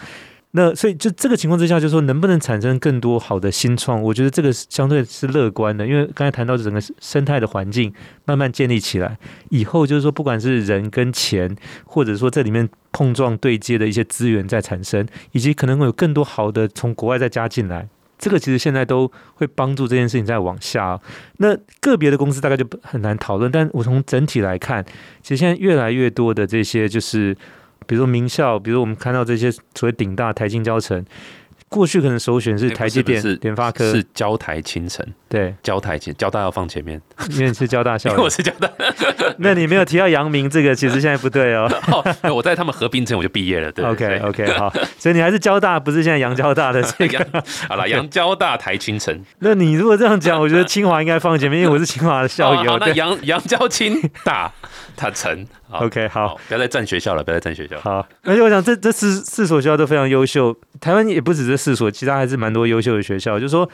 [0.57, 4.03] 那所以就这个情况之下，就说能不能产生更多好的新创？
[4.03, 7.93] 我觉得这个相对是乐观的，因为刚才谈到整个生态的环境
[8.25, 9.19] 慢慢建立起来
[9.51, 17.87] 以后，就是说不管是人跟钱，或者说这里面碰撞对接的一些资源在产生，以及可能会有更多好的从国外再加进来，
[18.19, 20.99] 这个其实现在都会帮助这件事情再往下。
[21.37, 24.83] 那个别的公司大概就很难讨论，但我从整体来看，
[25.21, 27.37] 其实现在越来越多的这些就是。
[27.87, 31.05] 比如说名校，比如我们看到这些所谓顶大台金交城，
[31.69, 38.71] 过去可能首选是台积电、联发科，是交台清城，对，交台清交大要放前面，因为是交大校 因为我是交大，
[39.39, 41.69] 那你没有提到阳明这个，其实现在不对哦。
[42.23, 47.43] 哦我在他们合并前我就毕业了，对 OK OK 好，所以你还是交大，不是现在阳交大的这个。
[47.69, 52.73] 好了，阳交大台清城，那你如果这样讲，我觉得清华应该放前面，因为我是清华的校友。
[52.73, 54.53] 好，那阳阳交清大，
[54.97, 55.45] 他城。
[55.79, 57.81] OK 好，不要再占学校了，不要再占学校。
[57.81, 63.39] 好，而且我想这这四四所学校都非常优秀，台湾也不止这四所，其他还是蛮多优秀的学校。
[63.39, 63.69] 就是说，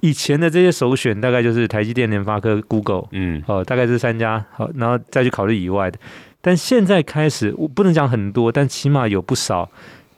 [0.00, 5.98] 以前的这些首选大概就是台积电、联发科、Google，嗯，哦，大概这三家，好，然后再去考虑以外的。
[6.40, 9.68] 但现在开始，我不能讲很多，但起码有不少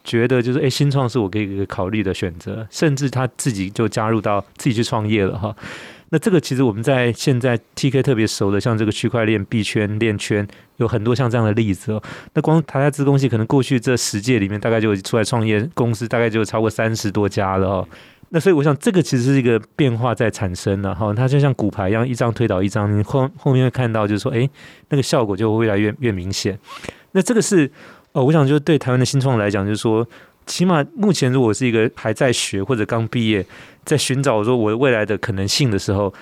[0.05, 5.55] 觉得就是，哎，新创是我可以考虑的选择，甚至他自己就加入到自己去创业了哈。
[6.12, 10.46] 那这个其实我们在现在 TK 特别熟的，像这个区块链币圈链圈，
[10.77, 12.03] 有很多像这样的例子哦。
[12.35, 17.88] 那光台下资工系可能过去这十届里面，大概就出来创业公司，大概就超过三十多家了哦。
[18.31, 21.14] 那所以我想，这个其实是一个变化在产生的哈。
[21.14, 24.49] 它就像骨牌一样，一张推倒一张，你后后面会看到，就是说，哎，
[24.88, 26.59] 那个效果就会越来越越明显。
[27.12, 27.70] 那这个是
[28.12, 30.05] 哦，我想就是对台湾的新创来讲，就是说。
[30.51, 33.47] 起码目前，如果是一个还在学或者刚毕业，
[33.85, 36.13] 在寻找说我未来的可能性的时候，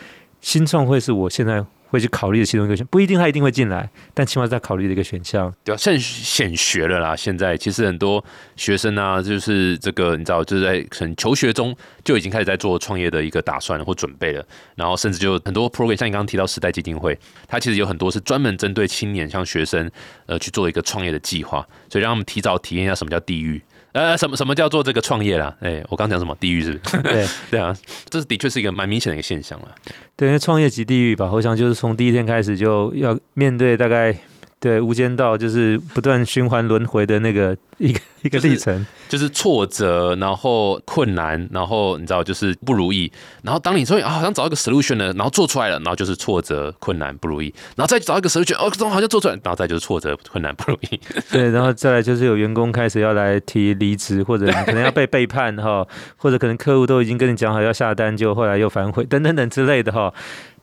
[0.42, 5.50] 新创会是我现在会去考虑的其中一个选，不一定他一定会进来，但起码在考虑的一个选项。
[5.64, 7.16] 对啊，现显学了啦。
[7.16, 8.22] 现在其实很多
[8.54, 19.90] 学生啊，就是这个你知道，就是在可能求学中就已经开始在做创业的一个打算或准备了，然后甚至就很多 program，像你刚刚提到时代基金会，它其实有很多是专门针对青年像学生
[20.26, 23.62] 呃去做一个创业的计划，所以让他们提早体验一下什么叫地狱。
[23.92, 25.54] 呃，什么什么叫做这个创业啦？
[25.60, 27.02] 哎，我刚讲什么地狱是不是？
[27.02, 27.76] 对 对啊，
[28.08, 29.68] 这是的确是一个蛮明显的一个现象了。
[30.16, 34.16] 对，因为创业即地狱吧，我想就是从第一天开始就要面对大概。
[34.60, 43.10] 对，无间道就是不断循环轮回的那个一个 一个历程，就是挫折，然后困难，然后你知道就是不如意，
[43.42, 51.00] 然后当你说啊好像找一个 solution 呢，然后做出来了，然后就是挫折、困难、不如意，然后再找一个 solution，哦，好像做出来，然后再就是挫折、困难、不如意。
[51.30, 60.12] 对，然后再来就是有员工开始要来提离职，或者可能要被背叛哈，或者可能客户都已经跟你讲好要下单，就后来又反悔等等等之类的哈。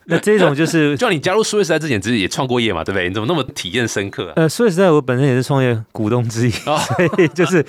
[0.08, 3.08] 那这种就是， 就你加入数位时代之前，其实也创过业嘛，对不对？
[3.08, 4.34] 你怎么那么体验深刻啊？
[4.36, 6.76] 呃，数位时代我本身也是创业股东之一， 所
[7.18, 7.66] 以就是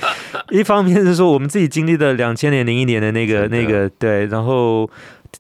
[0.50, 4.88] 一方面是说我们自己经历的两千年零一年的那个那个对，然后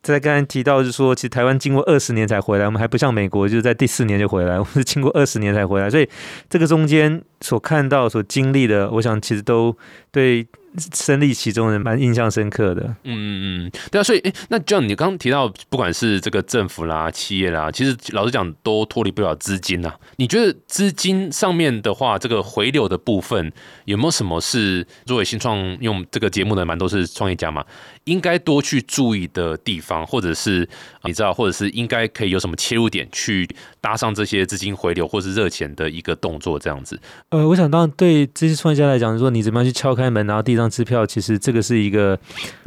[0.02, 6.08] 在刚才提到是说，其实台湾经过二十年才回来，我们还不像美国，就是在第四年就回来，我们是经过二十年才回来，所以
[6.48, 9.76] 这个中间所看到、所经历的，我想其实都
[10.10, 10.46] 对。
[10.94, 12.82] 身历其中的，蛮印象深刻的。
[13.04, 19.92] 嗯嗯嗯，对啊，所以诶，那就像你刚刚提到，不管是这个政府啦、企业啦，其实老实讲都脱离不了资金呐。
[20.16, 23.52] 你觉得资金上面的话，这个回流的部分
[23.84, 27.64] 有没有什么是作为新创用这个节目的蛮多是创业家嘛，
[28.04, 30.68] 应该多去注意的地方，或者是
[31.04, 33.48] 你知道，或者是应该可以有什么切入点去
[33.80, 36.98] 搭上这些资金回流或是热钱的一个动作，这样子。
[37.30, 42.18] 呃，我想当然对这些创业家来讲，说你怎么样去敲开门，然后第一张支票，其实这个是一个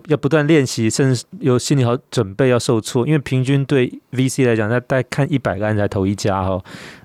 [0.07, 6.62] 要不断练习，甚至有心理好准备要受挫，因为平均对 VC 来讲，他大概看一百个案才投一家哈。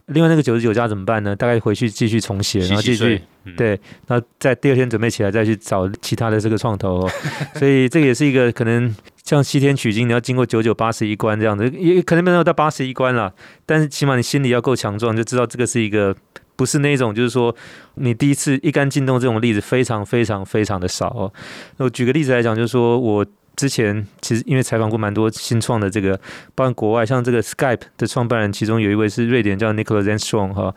[0.06, 1.34] 另外那个九十九家怎么办呢？
[1.34, 3.20] 大概回去继续重写，然后继续
[3.56, 3.68] 对，
[4.06, 7.10] 然后在第二天准备起来再去找其他的这个创投，哦
[7.56, 13.32] 所以这个也是一个可能像西天取经，你要经过九九八十一关这样子，也可能没有到八十一关了，
[13.64, 16.14] 但是起码你心里要够强壮，就知道这个是一个
[16.56, 17.54] 不是那种就是说
[17.94, 21.32] 你第一次一杆进洞这种例子非常非常非常的少哦。
[21.76, 23.26] 那我举个例子来讲，就是说我。
[23.56, 26.18] 之前其实因为采访过蛮多新创的这个，
[26.56, 30.74] 包括国外像这个 Skype 的创办人，其中有一位是瑞典叫 Nicholas Enstrong 哈。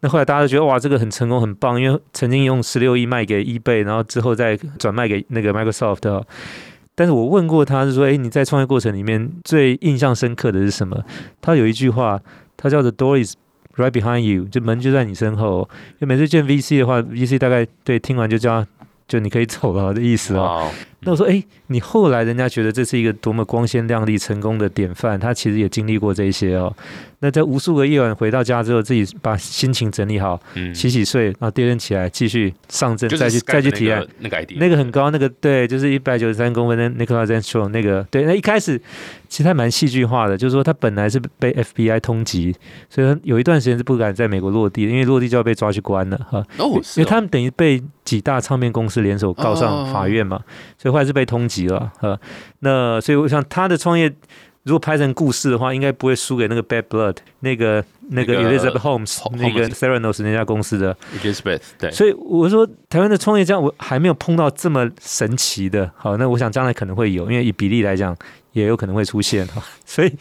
[0.00, 6.24] 那后来大家都觉得哇，这个很成功很棒，因为曾经用十六亿卖给 eBay，然后之后再转卖给那个 Microsoft。
[6.96, 11.00] 但是我问过他是说，哎，你在创业过程里面最印象深刻的是什么？
[11.40, 12.20] 他有一句话，
[12.56, 13.36] 他叫做 Door is
[13.76, 15.68] right behind you，就门就在你身后。
[16.00, 18.66] 因为每次见 VC 的话，VC 大概对听完就叫。
[19.08, 20.70] 就你可以走了的意思哦。
[21.00, 26.74] 那我说，哎，你后来人家觉得这是一个多么光鲜亮丽、成功的典范，他其实也经历过这些哦。
[27.20, 30.40] 那在无数个夜晚回到家之后，自己把心情整理好，
[30.74, 34.04] 洗洗睡，然后第二天起来继续上阵，再去再去提案。
[34.18, 38.24] 那个那个很高，那个对，就是一百九十三公分的 Nicola Zentro 那个对。
[38.24, 38.80] 那一开始
[39.28, 42.52] 其实还蛮戏剧化的，就是说他本来是被 FBI 通缉，
[42.90, 46.44] 所以有一段时间是不敢在美国落地，因为落地就要被抓去关了哈。
[46.58, 50.40] 哦，因为他们等于被几大唱片公司联手告上法院嘛，
[50.78, 52.18] 所以后来是被通缉了呃。
[52.60, 54.10] 那所以我想他的创业。
[54.66, 60.92] 如果拍成故事的话，应该不会输给那个 Bad Blood 那个那个 Elizabeth Holmes 那个 Theranos 那家公司的
[61.22, 61.60] Elizabeth。
[61.78, 65.88] 对，所以我说台湾的创业家，我还没有碰到这么神奇的。
[65.94, 68.16] 好，那我想将来可能会有，因为以比例来讲，
[68.54, 69.62] 也有可能会出现哈。
[69.86, 70.12] 所以，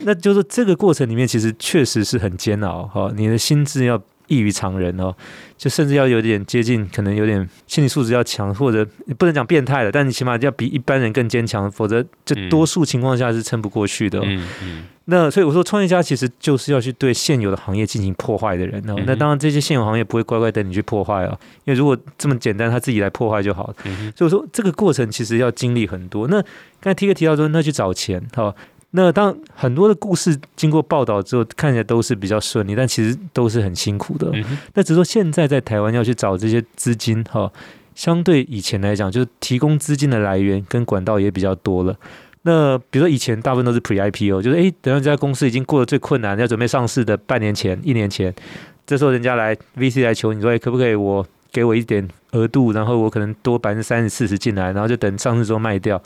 [0.00, 3.10] 那就是这个过程里面，其实确实是很煎熬哈。
[3.16, 3.98] 你的心智要。
[4.30, 5.12] 异于常人哦，
[5.58, 8.86] 就甚至要有点接近，可能有点心理素质要强，或者
[9.18, 14.20] 不能讲变态了，但你起码要比一般人更坚强，否则这多数情况下是撑不过去的。
[14.22, 14.84] 嗯嗯。
[15.06, 18.94] 那所以我说，创业家其实就是要去对现有的行业进行破坏的人哦。
[19.04, 23.74] 那当然，这些现有行业不会乖乖等你去破坏哦，因为如果这么简单，他自己来破坏就好了。
[24.14, 26.28] 所以我说，这个过程其实要经历很多。
[26.28, 26.40] 那
[26.80, 28.54] 刚才 T 哥提到说，那去找钱哈。
[28.92, 34.32] 那当很多的故事经过报道之后，看起来都是比较顺利，但其实都是很辛苦的。
[34.74, 37.52] 那只是说现在在台湾要去找这些资金哈，
[37.94, 41.96] 相对以前来讲，就是提供资金的来源跟管道也比较多了。
[42.42, 48.34] 那比如说以前大部分都是 Pre IPO，就是诶，等到这家公司已经过了最困难要准备上市的半年前、一年前，
[48.86, 51.24] 这时候人家来 VC 来求你说，可不可以我？
[51.52, 56.00] 给我一点额度，然后我可能多百分之三十、四十进来，然后就等上市之后卖掉。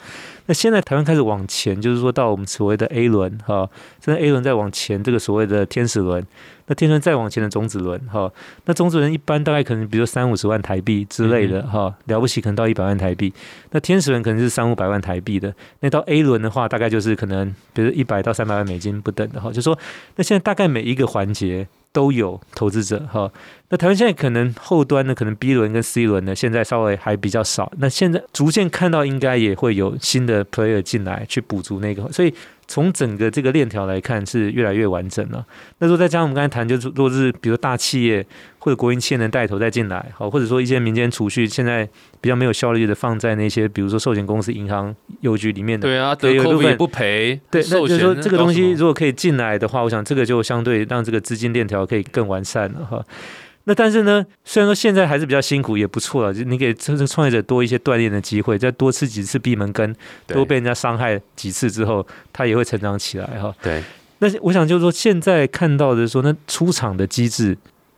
[0.47, 3.69] 那现在台湾开始往前，就是说到我们所谓的 A 轮哈，
[4.03, 6.25] 现在 A 轮再往前，这个所谓的天使轮，
[6.67, 8.31] 那天轮再往前的种子轮哈，
[8.65, 13.31] 那种子轮一般大概可能比如三五十万台币之类的哈，了不起可能到一百万台币。
[13.71, 19.77] 那天使轮可能是三五百万台币的，那到 A 轮的话，大概就是可能比如一百到三百万美金不等的哈，就说
[20.15, 21.67] 那现在大概每一个环节。
[21.95, 23.31] 都有投资者哈，
[23.69, 27.71] 那台湾现在可能后端呢，可能 B 轮跟 C 轮呢，现在稍微还比较少。
[27.77, 32.33] 那现在逐渐看到，应该也会有新的 player 进来去补足那个，所以。
[32.67, 35.45] 从整个这个链条来看，是越来越完整了。
[35.79, 38.25] 那如果再加上我们刚才谈，就是如果是比如大企业
[38.57, 41.87] 或者国营企业能带头再进来，好，或者说一些民间储蓄现在
[42.19, 53.03] 比较没有效率的放在那些比如说寿险公司、银行、邮局里面的，对啊，有一部分不赔，对，那就是说这个东西如果可以进来的话，我想这个就相对让这个资金链条可以更完善了哈。
[53.67, 56.33] 那但是呢，虽然说现在还是比较辛苦，也不错了。
[56.33, 59.95] 就你给这个创业者多一些锻炼的机会，再多吃几次闭门羹，
[60.27, 63.53] 多被人家伤害几次之后，他也会成长起来哈。
[63.61, 63.83] 对。
[64.19, 67.57] 那我想就是说，现在看到的说，那出厂的机制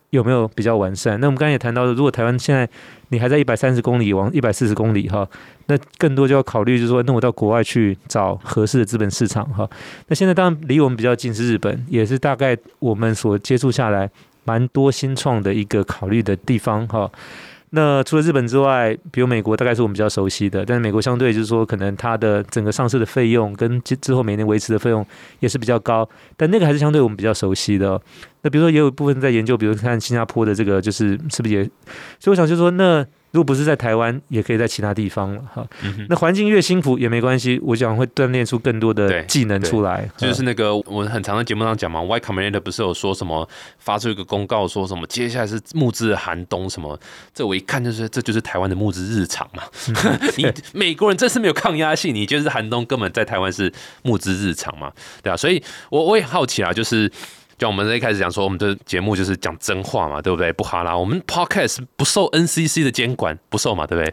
[0.10, 1.20] 有没有比较完善？
[1.20, 2.68] 那我们刚才也谈到了，如果台湾现在
[3.10, 5.28] 你还在一百三十公里往一百四十公里哈，
[5.68, 9.70] 那更多就要考虑就是说，那我到国外去找合适的资本市场哈。
[10.08, 14.10] 那现在当然离我们比较近是日本，也是大概我们所接触下来。
[14.48, 17.12] 蛮多新创的一个考虑的地方哈，
[17.72, 25.06] 那除了日本之外，比如美国大概是我们比较熟悉的，但是美国相对就是说，可能它的整个上市的费用跟之之后每年维持的费用
[25.42, 26.08] 也是比较高，
[26.38, 28.02] 但那个还是相对我们比较熟悉的。
[28.44, 31.64] 那比如说也有部分在研究，比如看新加坡的这个就是是不是也，
[32.18, 35.68] 所以我想就是说，那如果不是在台湾，也可以在其他地方了哈。
[36.10, 40.10] 那环境越辛苦也没关系，我想会锻炼出更多的技能出来。
[40.18, 43.48] 就是那个我很常在节目上讲嘛，Y Combinator 不是有说什么
[43.80, 46.98] 发出一个公告，说什么接下来是木质寒冬什么？
[47.34, 49.64] 这我一看就是这就是台湾的木质日常嘛。
[50.38, 53.72] 你美国人真是没有抗压性，你就是寒冬根本在台湾是
[54.04, 54.92] 木质日常嘛？
[55.22, 57.12] 对啊，所以我我也好奇啊，就是。
[57.58, 60.54] 就我们一开始讲说，我们的节目就是讲真话嘛，对不对？
[60.54, 64.04] 不哈拉，我们 podcast 不受 NCC 的监管，不受嘛，对不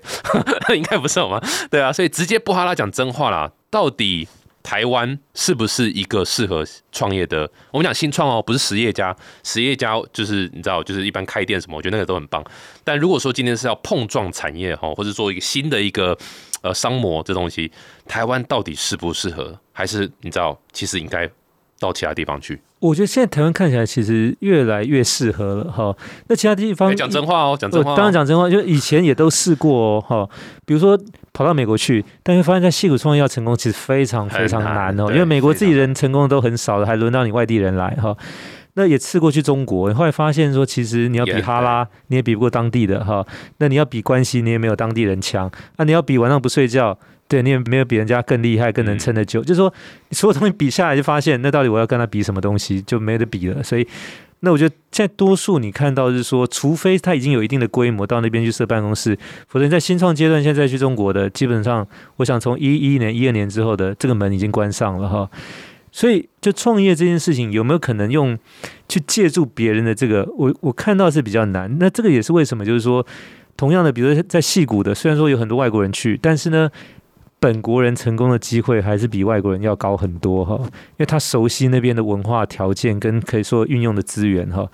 [0.69, 0.77] 对？
[0.79, 1.39] 应该不受嘛，
[1.71, 3.53] 对啊，所以直接不哈拉讲真话啦。
[3.71, 4.27] 到底
[4.63, 7.47] 台湾是不是一个适合创业的？
[7.71, 12.43] 我们讲新创哦，不是实业家，实业家就是你知道，就是一般开店什么，我觉得那个都很棒。
[12.83, 16.17] 但如果说今天是要碰撞产业哈，或者做一个新的一个
[16.63, 17.71] 呃商模这东西，
[18.09, 19.55] 台湾到底适不适合？
[19.71, 21.29] 还是你知道，其实应该
[21.79, 22.59] 到其他地方去？
[22.85, 25.97] 我觉得现在台湾看起来其实越来越适合了哈。
[26.29, 28.51] 那其他地方讲真话哦，讲真话，当然讲真话。
[28.51, 30.29] 就以前也都试过哦哈。
[30.67, 30.99] 比如说
[31.33, 35.11] 跑到美国去，但是发现在戏骨创业要成功，其实非常非常难哦。
[35.11, 38.15] 因为美国自己人成功的都很少了，还轮到你外地人来哈。
[38.75, 43.27] 那也试过去中国，后来发现说，其实你要比哈拉，你也比不过当地的哈。
[43.59, 45.51] 那你要比关系，你也没有当地人强。
[45.77, 46.99] 那你要比晚上不睡觉。
[47.27, 49.43] 对你也没有比人家更厉害、更能撑得久。
[49.43, 49.73] 就是说，
[50.11, 53.63] 所有东西比下来，就发现那到底我要跟他比什么东西，就没得比了。
[53.63, 53.89] 所以，
[54.41, 59.19] 那我觉得现在多数你看到是说，除非他已经有一定的规模，到那边去设办公室，
[59.49, 65.31] 否则在新创阶段，现在去中国的，基本上，我想从一一年、一二年之后的这个门已经关上了哈。
[65.97, 68.37] 所以，就创业这件事情，有没有可能用
[68.89, 70.29] 去借助别人的这个？
[70.37, 71.79] 我我看到是比较难。
[71.79, 73.07] 那这个也是为什么，就是说，
[73.57, 76.69] 同样的，比如说在戏谷的，虽然说有很多外国人去，但是呢。
[77.41, 84.67] 本国人成功的机会还是比外国人要高很多哈，因为他熟悉那边的文化条件跟可以说运用的资源哈。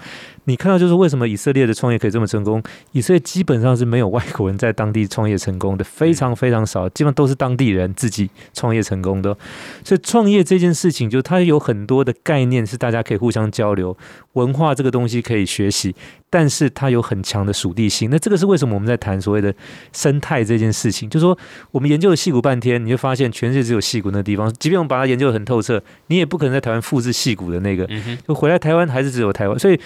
[0.45, 2.62] 你看到就是为什么以色列的创业可以这么成功？
[2.93, 9.36] 以色列基本上是没有外国人在当地创业成功的，非常非常少，基本上都是当地人自己创业成功的。
[9.84, 13.97] 所以创业这件事情，就它有很多的概念是大家可以互相交流，
[14.32, 15.95] 文化这个东西可以学习，
[16.28, 18.11] 但是它有很强的属地性。
[18.11, 19.55] 那这个是为什么我们在谈所谓的
[19.93, 21.09] 生态这件事情？
[21.09, 21.38] 就是说
[21.70, 27.88] 我们研究了戏骨半天，你就发现全世界只有戏骨那地方，即便我们把它研究的很透彻，你也不可能在台湾复制戏骨的那个，
[28.26, 29.78] 就回来台湾还是只有台湾，所以。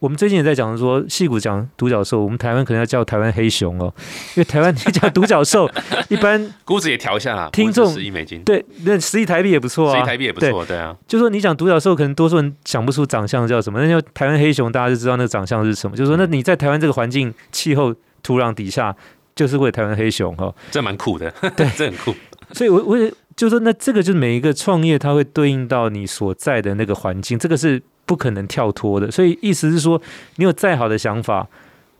[0.00, 3.92] 我们最近也在讲说，戏骨讲独角兽，我们台湾可能要叫台湾黑熊哦，
[4.34, 5.70] 因为台湾你讲独角兽，
[6.08, 7.50] 一般 估值也调一下啦。
[7.52, 10.96] 听众十亿美金，对，那十亿台币也不错啊，十亿台币也不错，对啊。
[11.06, 15.94] 就说你讲独角兽，可能多数人想不出长相叫什么，那就台湾黑熊，大家就知道那个长相是什么。
[15.94, 18.96] 就说那你在台湾这个环境、气候、土壤底下，
[19.36, 22.14] 就是会台湾黑熊哈，这蛮酷的，对， 这很酷。
[22.52, 27.82] 所以，我我也就说，那这个就是每一个创业，它会对应到你所在的那个环境，这个是。
[28.10, 30.02] 不可能跳脱的，所以意思是说，
[30.34, 31.46] 你有再好的想法，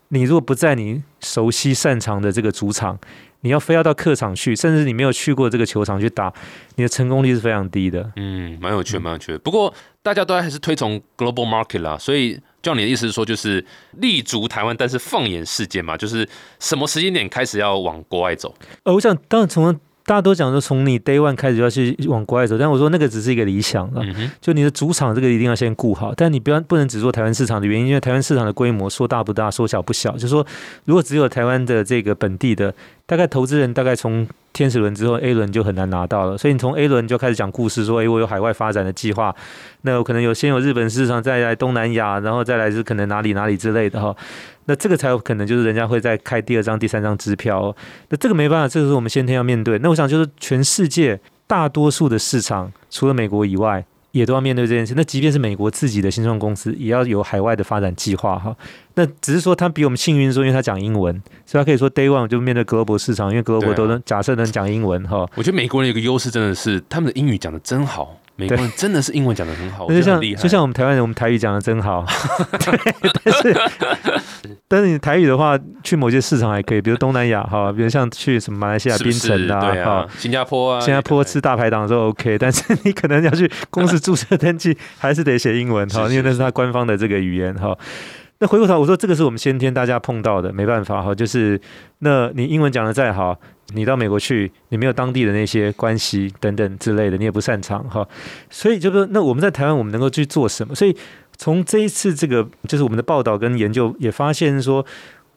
[0.09, 2.99] 你如果不在你熟悉擅长的这个主场，
[3.43, 6.33] 你要非要到客场去，甚至你没有去过这个球场去打，
[6.75, 8.11] 你的成功率是非常低的。
[8.17, 9.39] 嗯，蛮有趣，蛮有趣。
[9.39, 13.65] 不过大家都还是推崇 global market 啦，所以照你的意思是说，就是
[13.99, 18.53] 立足台湾，但是放眼世界嘛，就是什么时间点开始要往国外走？
[18.83, 19.79] 呃，我想当然从。
[20.11, 24.03] 大家都讲说，从你 day one 开始就要去往国外走，但我说那个只是一个理想了。
[24.41, 30.17] 就你的主场这个一定要先顾好，但你不要不能只做台湾市场的原因，因为台湾市场的规模说大不大，说小不小。
[30.17, 30.45] 就说
[30.85, 32.75] 如果只有台湾的这个本地的，
[33.07, 39.33] 大概投资人大概从天使轮之后 A 轮就很难拿到了，所以你从 A 轮就开始讲故事，说哎，我有海外发展的计划，
[39.83, 44.17] 那我可能有先有日本市场，再来东南亚，然后再来是可能哪里哪里之类的哈。
[44.71, 47.75] 那这个才有可能，就是人家会再开第二张、第三张支票。
[48.09, 49.77] 那这个没办法，这个是我们先天要面对。
[49.81, 51.19] 那我想，就是全世界
[51.49, 54.95] 大多数的市场，除了美国以外，也都要面对这件事。
[54.97, 58.57] 那即便是美国自己的新创公司，也要有海外的发展计划哈。
[58.95, 65.29] 那只是说，他比我们幸运，说因为他讲英文，所以他可以说 Day One 就面对 Global 市场，因为 Global 都能假设能讲英文哈。
[65.35, 68.20] 我觉得美国人有个优势，真的是他们的英语讲的真好。
[68.41, 72.07] 美国人真的是英文讲的很好，就像就像我们台湾人，我们台语讲的真好。
[73.23, 73.61] 但是
[74.67, 82.39] 但是你台语的话，去某些市场还可以，比如东南亚哈，比如像去什么马来西亚 槟城啊，哈，新加坡啊，新加坡吃大排档都 OK。
[82.39, 87.77] 但是你可能要去公司注册登记，还是得写英文哈，因为那是他官方的这个语言哈。
[88.41, 91.61] 那回过头，我说这个是我们先天大家碰到的，没办法哈，就是
[92.01, 93.39] 那你英文讲的再好。
[93.73, 98.05] 你到美国去，你没有当地的那些关系等等之类的，你也不擅长哈，
[98.51, 100.75] 所以就是那我们在台湾，我们能够去做什么？
[100.75, 100.97] 所以
[101.37, 104.85] 从这一次这个就是我们的报道跟研究也发现说，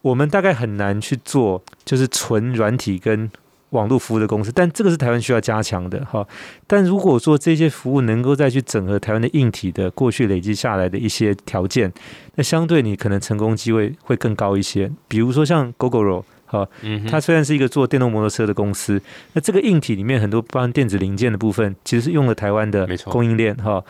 [0.02, 3.30] 我们大概很难去做就是纯软体跟
[3.74, 6.26] 网络服务的公司，但这个是台湾需要加强的哈。
[6.66, 11.92] 但如果说这些服务能够再去整合台湾的硬体的过去累积下来的一些条件，
[12.36, 14.90] 那相对你可能成功机会会更高一些。
[15.08, 16.24] 比如说像 Google。
[16.46, 16.70] 哈，
[17.10, 19.02] 它虽然是一个做电动摩托车的公司，
[19.34, 23.84] 那这个硬体里面很多包含电子零件的部分，其实是用了台湾的供应链哈。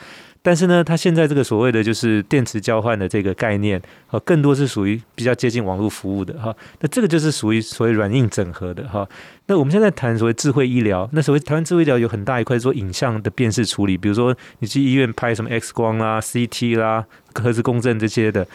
[0.46, 6.54] 但是呢，它现在这个所谓的就是电池交换的这个概念，哈，更多是属于比较接近网络服务的哈。
[6.82, 9.08] 那这个就是属于所谓软硬整合的哈。
[9.48, 18.46] 那我们现在谈所谓智慧医疗，那所谓台湾智慧医疗有很大一块做影像的辨识处理，比如说你去医院拍什么 X 光啦、CT 啦、核磁共振这些的。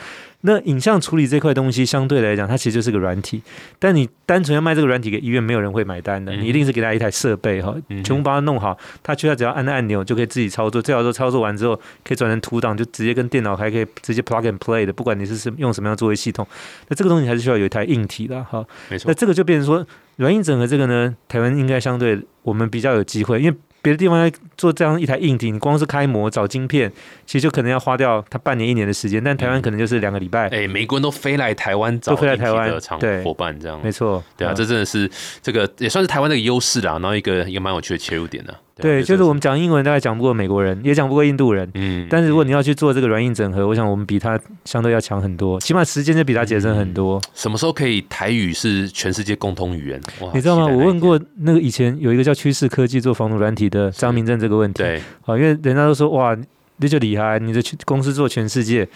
[0.48, 3.42] 那影像处理这块东西相对来讲，它其实就是个软体，
[3.78, 6.34] 但你单纯要卖这个软体给医院，没有人会买单的。
[6.34, 10.80] 你一定是给他一台设备哈，全部帮他弄好，他去他只要按按钮就可以自己操作。
[10.80, 16.46] 最好说操作完之后可以转成图档，就直接跟电脑还可以直接 plug and play 的，不管你是什用什么样作为系统。
[16.88, 18.64] 那这个东西还是需要有一台硬体的哈。
[18.88, 19.08] 没错。
[19.08, 19.86] 那这个就变成说
[20.16, 23.56] 软硬整合这个呢，台湾应该相对我们比较有机会，因为。
[23.80, 26.90] 别的地方做这样一台硬体，你光是开模找晶片，
[27.26, 29.22] 其实就可能要花掉它半年一年的时间。
[29.22, 30.48] 但台湾可能就是两个礼拜。
[30.48, 34.22] 哎，美国人都飞来台湾找飞来台湾的厂伙伴，这样没错。
[34.36, 35.10] 对啊，这真的是
[35.42, 36.92] 这个也算是台湾的一个优势啦。
[36.92, 38.52] 然后一个一个蛮有趣的切入点呢。
[38.80, 41.68] 对，就是我们讲英文大概讲不过美国人，也讲不过印度人。
[41.74, 42.06] 嗯。
[42.08, 47.20] 但是如果你要去做这个软硬整合，我想我们比他相对要强很多，起码时间就比他节省很多。
[47.34, 50.00] 什么时候可以台语是全世界共通语言？
[50.32, 50.66] 你知道吗？
[50.66, 54.82] 我问过那个以前有一个叫趋势科技做防毒软体的张明正这个问题。
[54.82, 54.98] 对。
[55.24, 56.36] 啊，因为人家都说哇，
[56.76, 58.88] 那就厉害，你的公司做全世界。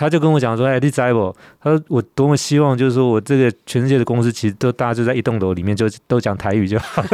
[0.00, 1.36] 他就跟我讲说：“哎，你知不？
[1.62, 7.04] 他说我多么希望，就是说我这个全世界的公司，其实都大家就在一栋楼里面，就都讲台语就好。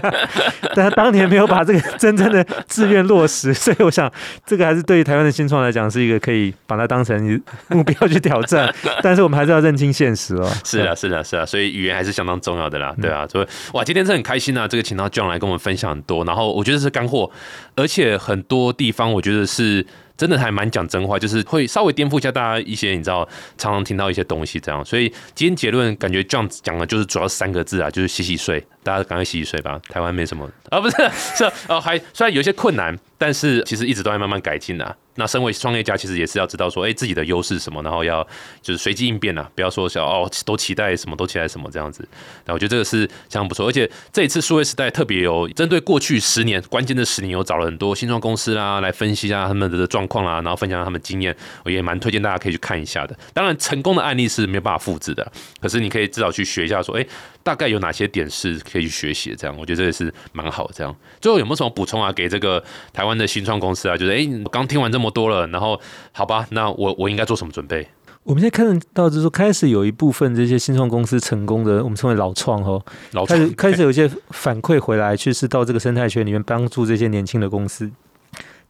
[0.76, 4.12] 但他当年没有把这个真正的志愿落实，所以我想，
[4.44, 8.70] 这个还是对于台湾的新创来讲，是一个可以把它当成目标去挑战。
[9.02, 10.46] 但是我们还是要认清现实哦。
[10.62, 12.94] 是啊，是啊，是啊，所以语言还是相当重要的啦。
[13.00, 17.30] 对啊，所以哇，今天是很开心啊，这个请到 John 来跟我们分享很多，然后我觉得是干货，
[17.76, 19.86] 而且很多地方我觉得是。
[20.16, 29.80] 真的还蛮讲真话，就是会稍微颠覆一下大家一些你知道常常听到一些东西这样，所以今天结论感觉这样讲的就是主要三个字啊，就是洗洗睡，大家赶快洗洗睡吧。
[29.88, 30.96] 台湾没什么啊，不是
[31.36, 34.96] 是哦，还虽然有些困难，但是其实一直都在慢慢改进的。
[35.16, 38.22] 那身为创业家，其实也是要知道说，哎，自己的优势什么，然后要
[38.62, 42.06] 就是随机应变呐，不要说想哦都期待什么都期待什么这样子。
[42.44, 53.16] 那我觉得这个是相当不错，而且这一次数位时代特别有针对过去十年关键的十年，有找了很多新创公司啦来分析一下他们的状况啦，然后分享他们经验，我也蛮推荐大家可以去看一下的。
[53.32, 57.06] 当然，成功的案例是没有办法复制的，可是你可以至少去学一下，说，哎，
[57.42, 59.36] 大概有哪些点是可以去学习的。
[59.36, 60.74] 这样，我觉得这也是蛮好的。
[60.76, 62.12] 这样，最后有没有什么补充啊？
[62.12, 62.62] 给这个
[62.92, 65.80] 台湾的新创公司啊，就是哎，我刚听完这么多了，然后。
[66.12, 67.86] 好吧，那我我应该做什么准备？
[68.22, 72.82] 我们现在看到就是说，开始有一部分这些新创公司成功的，我们称为老创哦，
[73.26, 77.90] 开始开始有一些反馈回来，去是到这个生态圈里面帮助这些年轻的公司。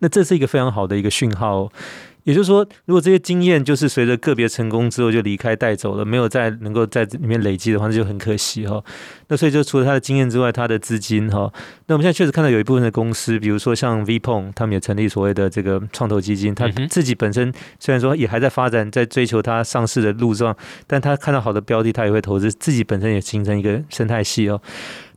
[0.01, 1.70] 那这是一个非常好的一个讯号。
[2.27, 8.83] 也就是说，如果这些经验就是随着个别成功之后就离开带走了，没有再能够在里面累积的话，那就很可惜哈。
[9.29, 11.53] 那所以就除了他的经验之外，他的资金哈，
[11.87, 20.57] 那我们现在确实看到有一部分的公司，比如说像 VPON，他们也成立所谓的这个创投基金，他自己本身虽然说也还在发展，在追求它上市的路上，
[20.89, 24.61] 但他看到好的标的，他也会投资，自己本身也形成一个生态系哦。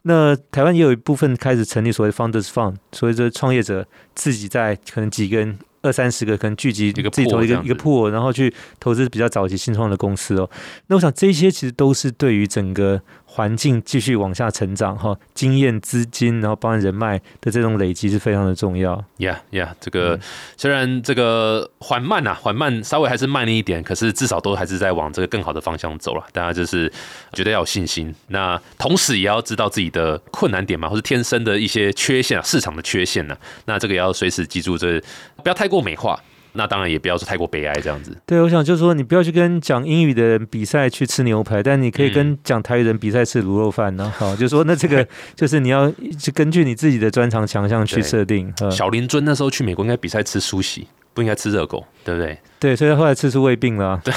[0.03, 5.57] 那台湾也有一部分开始成立所谓 Founders Fund，所以说创业者自己在可能几个人。
[5.81, 10.49] 二三十个可能聚集自己投一个一个铺，然后去投资比较早期新创的公司哦。
[10.87, 13.01] 那我想这些其实都是对于整个。
[13.31, 19.01] 环境继续往下成长哈，经验、资金，然后包含人脉的这种累积是非常的重要。
[19.17, 20.19] 呀呀，这个
[20.57, 26.25] 虽然这个缓慢啊，缓慢稍微还是慢了一点，可是至少都还是在往这个更好的方向走了。
[26.33, 26.91] 大家就是
[27.33, 28.13] 绝对要有信心。
[28.29, 33.37] 那同时也要知道自己的困难点嘛，或是天生的一些缺陷啊，市场的缺陷呢。
[33.65, 34.99] 那这个也要随时记住，这
[35.43, 36.19] 不要太过美化。
[36.53, 38.17] 那当然也不要说太过悲哀这样子。
[38.25, 44.11] 对，我想就是说，你不要去跟讲英语的人比赛去吃牛排，但你可以跟讲台语人比赛吃卤肉饭呢。
[44.17, 45.93] 好，就是说，那这个 就是你要
[46.33, 48.51] 根据你自己的专长强项去设定。
[48.71, 52.35] 小林尊那时候去美国应该比赛吃苏西，不应该吃热狗，对不对？
[52.59, 53.99] 对，所以他后来吃出胃病了。
[54.03, 54.13] 对，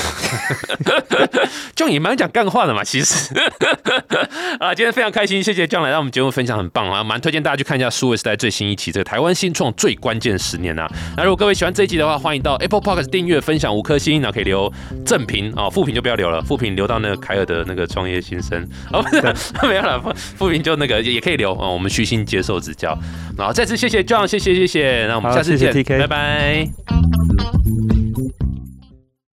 [1.77, 3.33] 就也蛮讲干话的嘛，其实。
[4.59, 10.89] 啊，今天非常开心，谢谢 John 来让我们节目分享，很棒啊，蛮推荐大家去看一下数位时代最新一期这个台湾新创最关键十年啊。
[11.17, 14.73] 那如果各位喜欢这一集的话，欢迎到 Apple Podcast 订阅、分享五颗星，然后可以留
[15.07, 18.63] 正评啊，负评就不要留了，负评留到那个凯尔的那个创业新生
[18.93, 19.23] 哦，不是
[19.67, 22.97] 没有了，负负评就那个也可以留啊，我们虚心接受指教。
[23.37, 26.69] 然后再次谢谢 John，谢谢谢谢，那我们下次见，拜拜。